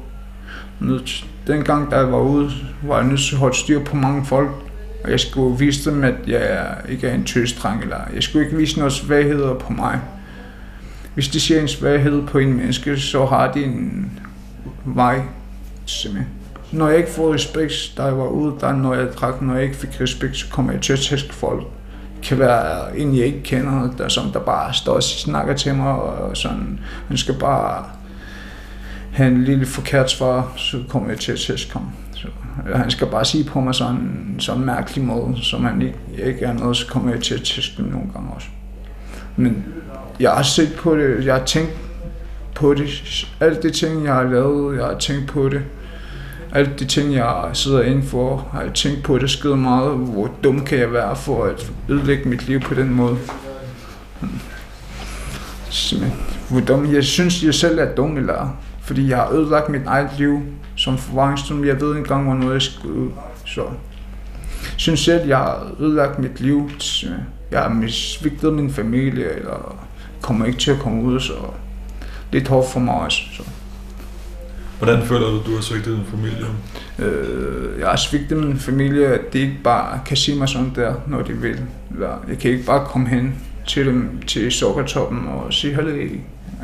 nødt, 0.81 1.27
dengang 1.46 1.90
da 1.90 1.96
jeg 1.96 2.12
var 2.12 2.20
ude, 2.20 2.50
var 2.83 2.98
jeg 2.98 3.07
nødt 3.07 3.20
til 3.20 3.35
at 3.35 3.38
holde 3.38 3.57
styr 3.57 3.85
på 3.85 3.96
mange 3.96 4.24
folk, 4.24 4.50
og 5.04 5.10
jeg 5.10 5.20
skulle 5.20 5.58
vise 5.58 5.90
dem, 5.90 6.04
at 6.04 6.14
jeg 6.26 6.76
ikke 6.88 7.08
er 7.08 7.14
en 7.14 7.24
tøsdreng, 7.24 7.82
eller 7.82 8.00
jeg 8.14 8.22
skulle 8.22 8.44
ikke 8.44 8.56
vise 8.56 8.78
noget 8.78 8.92
svagheder 8.92 9.54
på 9.54 9.72
mig. 9.72 10.00
Hvis 11.14 11.28
de 11.28 11.40
ser 11.40 11.60
en 11.60 11.68
svaghed 11.68 12.26
på 12.26 12.38
en 12.38 12.52
menneske, 12.52 12.98
så 12.98 13.26
har 13.26 13.52
de 13.52 13.64
en 13.64 14.10
vej 14.84 15.20
simpelthen. 15.86 16.32
Når 16.72 16.88
jeg 16.88 16.98
ikke 16.98 17.10
får 17.10 17.34
respekt, 17.34 17.72
da 17.96 18.02
jeg 18.02 18.18
var 18.18 18.26
ude, 18.26 18.54
der 18.60 18.72
når 18.72 18.94
jeg 18.94 19.12
drak, 19.12 19.42
når 19.42 19.54
jeg 19.54 19.62
ikke 19.62 19.76
fik 19.76 20.00
respekt, 20.00 20.36
så 20.36 20.46
kommer 20.50 20.72
jeg 20.72 20.80
til 20.80 20.92
at 20.92 20.98
tæske 20.98 21.34
folk. 21.34 21.62
Det 22.16 22.28
kan 22.28 22.38
være 22.38 22.98
en, 22.98 23.16
jeg 23.16 23.26
ikke 23.26 23.42
kender, 23.42 23.90
der, 23.98 24.08
som 24.08 24.30
der 24.32 24.40
bare 24.40 24.74
står 24.74 24.92
og 24.92 25.02
snakker 25.02 25.54
til 25.54 25.74
mig, 25.74 25.92
og 25.92 26.36
sådan, 26.36 26.80
han 27.08 27.16
skal 27.16 27.34
bare 27.34 27.84
have 29.12 29.28
en 29.28 29.44
lille 29.44 29.66
forkert 29.66 30.10
svar, 30.10 30.52
så 30.56 30.78
kommer 30.88 31.08
jeg 31.08 31.18
til 31.18 31.32
at 31.32 31.38
tæske 31.38 31.72
ham. 31.72 31.92
Han 32.74 32.90
skal 32.90 33.06
bare 33.06 33.24
sige 33.24 33.44
på 33.44 33.60
mig 33.60 33.74
sådan 33.74 34.36
sådan 34.38 34.60
en 34.60 34.66
mærkelig 34.66 35.04
måde, 35.04 35.36
som 35.42 35.64
han 35.64 35.82
ikke, 35.82 35.98
ikke 36.24 36.44
er 36.44 36.52
noget, 36.52 36.76
så 36.76 36.86
kommer 36.86 37.10
jeg 37.10 37.20
til 37.20 37.34
at 37.34 37.42
tæske 37.42 37.82
dem 37.82 37.86
nogle 37.86 38.06
gange 38.12 38.30
også. 38.34 38.46
Men 39.36 39.64
jeg 40.20 40.30
har 40.30 40.42
set 40.42 40.74
på 40.78 40.96
det, 40.96 41.26
jeg 41.26 41.34
har 41.34 41.44
tænkt 41.44 41.72
på 42.54 42.74
det, 42.74 43.26
alt 43.40 43.62
det 43.62 43.72
ting, 43.72 44.04
jeg 44.04 44.14
har 44.14 44.22
lavet, 44.22 44.76
jeg 44.76 44.84
har 44.84 44.98
tænkt 44.98 45.26
på 45.26 45.48
det. 45.48 45.62
Alt 46.52 46.80
de 46.80 46.84
ting, 46.84 47.14
jeg 47.14 47.50
sidder 47.52 47.82
indenfor, 47.82 48.48
har 48.52 48.62
jeg 48.62 48.74
tænkt 48.74 49.02
på 49.02 49.18
det 49.18 49.30
skide 49.30 49.56
meget. 49.56 49.96
Hvor 49.96 50.30
dum 50.44 50.64
kan 50.64 50.78
jeg 50.78 50.92
være 50.92 51.16
for 51.16 51.44
at 51.44 51.72
ødelægge 51.88 52.28
mit 52.28 52.46
liv 52.48 52.60
på 52.60 52.74
den 52.74 52.94
måde? 52.94 53.16
Simpelthen. 55.70 56.20
Hvor 56.50 56.60
dum. 56.60 56.94
Jeg 56.94 57.04
synes, 57.04 57.44
jeg 57.44 57.54
selv 57.54 57.78
er 57.78 57.94
dum, 57.94 58.16
eller 58.16 58.56
fordi 58.85 59.09
jeg 59.09 59.16
har 59.16 59.33
ødelagt 59.33 59.68
mit 59.68 59.83
eget 59.87 60.11
liv 60.18 60.42
som 60.77 60.99
forvaringsdom. 60.99 61.64
Jeg 61.64 61.81
ved 61.81 61.88
ikke 61.88 61.99
engang, 61.99 62.25
hvornår 62.25 62.53
jeg 62.53 62.62
skal 62.62 62.90
ud. 62.90 63.11
Så 63.47 63.62
jeg 63.62 64.77
synes 64.77 65.01
selv, 65.01 65.29
jeg 65.29 65.38
har 65.38 65.70
ødelagt 65.81 66.18
mit 66.18 66.40
liv. 66.40 66.70
Jeg 67.51 67.61
har 67.61 67.85
svigtet 67.88 68.53
min 68.53 68.70
familie, 68.70 69.33
eller 69.33 69.77
kommer 70.23 70.47
ikke 70.47 70.59
til 70.59 70.70
at 70.70 70.79
komme 70.79 71.03
ud, 71.03 71.20
så 71.20 71.33
lidt 72.33 72.49
hårdt 72.49 72.70
for 72.70 72.81
mig 72.81 72.94
også. 72.94 73.18
Så. 73.33 73.42
Hvordan 74.79 75.03
føler 75.03 75.27
du, 75.27 75.37
du 75.47 75.55
har 75.55 75.62
svigtet 75.62 75.97
din 75.97 76.05
familie? 76.05 76.47
Øh, 76.99 77.81
jeg 77.81 77.88
har 77.88 77.97
svigtet 77.97 78.38
min 78.38 78.59
familie, 78.59 79.07
at 79.07 79.33
de 79.33 79.38
ikke 79.38 79.59
bare 79.64 80.01
kan 80.07 80.16
sige 80.16 80.38
mig 80.38 80.49
sådan 80.49 80.73
der, 80.75 80.94
når 81.07 81.23
de 81.23 81.33
vil. 81.33 81.61
Eller 81.90 82.25
jeg 82.29 82.38
kan 82.38 82.51
ikke 82.51 82.64
bare 82.64 82.87
komme 82.87 83.09
hen 83.09 83.35
til 83.66 83.87
dem 83.87 84.23
til 84.27 84.53
sukkertoppen 84.53 85.29
og 85.29 85.53
sige, 85.53 85.75
hallo, 85.75 85.90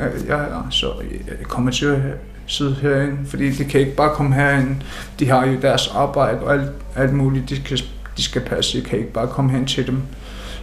Øh, 0.00 0.28
jeg 0.28 0.40
er 0.40 0.66
så 0.70 0.92
øh, 1.02 1.12
jeg 1.26 1.46
kommer 1.48 1.70
til 1.70 1.86
at 1.86 2.00
sidde 2.46 2.74
herinde, 2.74 3.16
fordi 3.26 3.50
de 3.50 3.64
kan 3.64 3.80
ikke 3.80 3.96
bare 3.96 4.14
komme 4.14 4.34
herind. 4.34 4.76
De 5.18 5.28
har 5.28 5.46
jo 5.46 5.60
deres 5.60 5.88
arbejde 5.94 6.40
og 6.40 6.52
alt, 6.52 6.70
alt 6.96 7.12
muligt, 7.12 7.48
de, 7.48 7.56
skal, 7.56 7.78
de 8.16 8.22
skal 8.22 8.42
passe. 8.42 8.78
Jeg 8.78 8.86
kan 8.86 8.98
ikke 8.98 9.12
bare 9.12 9.28
komme 9.28 9.50
hen 9.50 9.66
til 9.66 9.86
dem. 9.86 10.02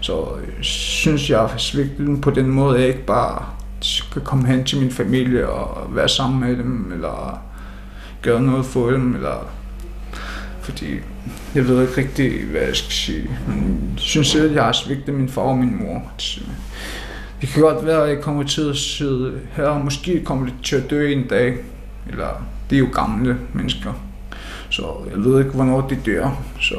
Så 0.01 0.25
øh, 0.41 0.63
synes, 0.63 1.29
jeg 1.29 1.39
har 1.39 1.57
svigtet 1.57 2.21
på 2.21 2.31
den 2.31 2.49
måde, 2.49 2.75
at 2.75 2.81
jeg 2.81 2.89
ikke 2.89 3.05
bare 3.05 3.45
skal 3.81 4.21
komme 4.21 4.47
hen 4.47 4.63
til 4.63 4.79
min 4.79 4.91
familie 4.91 5.49
og 5.49 5.95
være 5.95 6.09
sammen 6.09 6.39
med 6.39 6.57
dem, 6.57 6.91
eller 6.93 7.41
gøre 8.21 8.41
noget 8.41 8.65
for 8.65 8.89
dem, 8.89 9.15
eller 9.15 9.47
fordi 10.61 10.99
jeg 11.55 11.67
ved 11.67 11.81
ikke 11.81 11.97
rigtig, 11.97 12.45
hvad 12.45 12.61
jeg 12.61 12.75
skal 12.75 12.91
sige. 12.91 13.29
Men 13.47 13.89
jeg 13.93 13.99
synes 13.99 14.35
at 14.35 14.53
jeg 14.53 14.63
har 14.63 14.71
svigtet 14.71 15.13
min 15.13 15.29
far 15.29 15.41
og 15.41 15.57
min 15.57 15.77
mor. 15.83 16.11
Det 17.41 17.49
kan 17.49 17.61
godt 17.61 17.85
være, 17.85 18.03
at 18.03 18.09
jeg 18.09 18.21
kommer 18.23 18.43
til 18.43 18.69
at 18.69 18.77
sidde 18.77 19.39
her, 19.51 19.63
og 19.63 19.81
måske 19.83 20.23
kommer 20.25 20.45
det 20.45 20.55
til 20.63 20.75
at 20.75 20.89
dø 20.89 21.11
en 21.11 21.27
dag. 21.27 21.57
Eller, 22.09 22.27
det 22.69 22.75
er 22.75 22.79
jo 22.79 22.87
gamle 22.93 23.37
mennesker. 23.53 23.93
Så 24.69 24.95
jeg 25.15 25.23
ved 25.23 25.39
ikke, 25.39 25.51
hvornår 25.51 25.81
de 25.87 25.97
dør. 26.05 26.29
Så, 26.61 26.75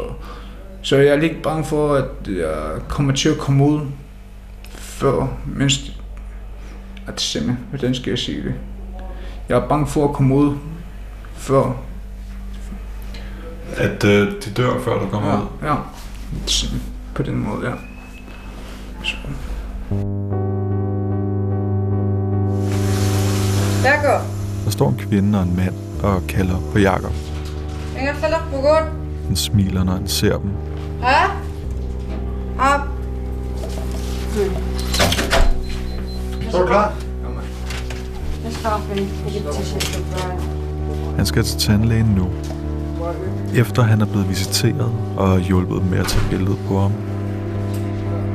så 0.83 0.97
jeg 0.97 1.07
er 1.14 1.16
lidt 1.21 1.42
bange 1.42 1.64
for, 1.64 1.94
at 1.94 2.05
jeg 2.29 2.71
kommer 2.88 3.12
til 3.14 3.29
at 3.29 3.38
komme 3.38 3.64
ud 3.64 3.81
før, 4.71 5.27
mens 5.47 5.92
at 7.07 7.21
simpelthen, 7.21 7.64
hvordan 7.71 7.94
skal 7.94 8.11
jeg 8.11 8.18
sige 8.18 8.42
det? 8.42 8.55
Jeg 9.49 9.59
er 9.59 9.68
bange 9.68 9.87
for 9.87 10.09
at 10.09 10.14
komme 10.14 10.35
ud 10.35 10.57
før. 11.35 11.73
At 13.77 14.05
øh, 14.05 14.29
de 14.44 14.51
dør, 14.57 14.81
før 14.81 14.99
du 14.99 15.07
kommer 15.09 15.29
Ja, 15.31 15.37
ud? 15.40 15.47
ja. 15.62 15.75
På 17.14 17.23
den 17.23 17.37
måde, 17.38 17.66
ja. 17.68 17.75
Så. 19.05 19.16
Jakob, 23.85 24.23
Der 24.64 24.71
står 24.71 24.88
en 24.88 24.97
kvinde 24.97 25.38
og 25.38 25.45
en 25.45 25.57
mand 25.57 25.75
og 26.03 26.27
kalder 26.29 26.57
på 26.73 26.79
Jakob. 26.79 27.12
Han 29.27 29.37
smiler, 29.37 29.85
når 29.85 29.93
han 29.93 30.09
ser 30.09 30.38
dem. 30.38 30.51
Ha? 31.03 31.27
Up. 32.55 32.88
Så 36.51 36.57
er 36.57 36.61
du 36.61 36.67
klar? 36.67 36.95
Op 37.27 38.83
Han 41.17 41.27
skal 41.27 41.45
til 41.45 41.59
tandlægen 41.61 42.07
nu. 42.07 42.29
Efter 43.55 43.83
han 43.83 44.01
er 44.01 44.07
blevet 44.07 44.29
visiteret 44.29 44.93
og 45.17 45.41
hjulpet 45.41 45.91
med 45.91 45.99
at 45.99 46.07
tage 46.07 46.25
billedet 46.31 46.59
på 46.69 46.81
ham. 46.81 46.93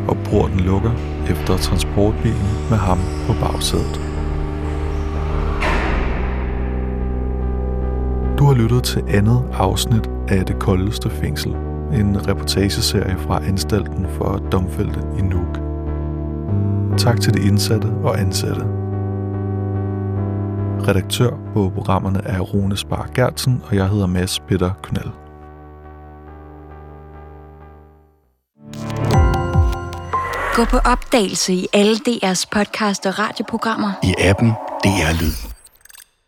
Og 0.08 0.18
porten 0.18 0.60
lukker 0.60 0.92
efter 1.30 1.58
transportbilen 1.58 2.50
med 2.70 2.78
ham 2.78 3.00
på 3.28 3.34
bagsædet. 3.34 4.13
Du 8.44 8.48
har 8.48 8.54
lyttet 8.54 8.84
til 8.84 9.04
andet 9.08 9.44
afsnit 9.54 10.10
af 10.28 10.46
Det 10.46 10.60
Koldeste 10.60 11.10
Fængsel. 11.10 11.52
En 11.94 12.28
reportageserie 12.28 13.18
fra 13.18 13.46
anstalten 13.46 14.08
for 14.18 14.38
domfældte 14.52 15.00
i 15.18 15.22
Nuuk. 15.22 15.60
Tak 16.98 17.22
til 17.22 17.34
de 17.34 17.48
indsatte 17.48 17.88
og 17.88 18.20
ansatte. 18.20 18.62
Redaktør 20.88 21.30
på 21.54 21.72
programmerne 21.76 22.22
er 22.26 22.40
Rune 22.40 22.78
Spar 22.78 23.10
Gertsen, 23.16 23.64
og 23.70 23.76
jeg 23.76 23.90
hedder 23.90 24.08
Mads 24.08 24.40
Peter 24.40 24.72
Knald. 24.84 25.12
Gå 30.56 30.66
på 30.66 30.78
opdagelse 30.78 31.54
i 31.54 31.68
alle 31.74 31.96
DR's 31.96 32.46
podcast 32.52 33.06
og 33.06 33.20
radioprogrammer. 33.20 33.92
i 34.04 34.14
appen 34.20 34.50
DR 34.84 35.22
Lyd. 35.22 35.53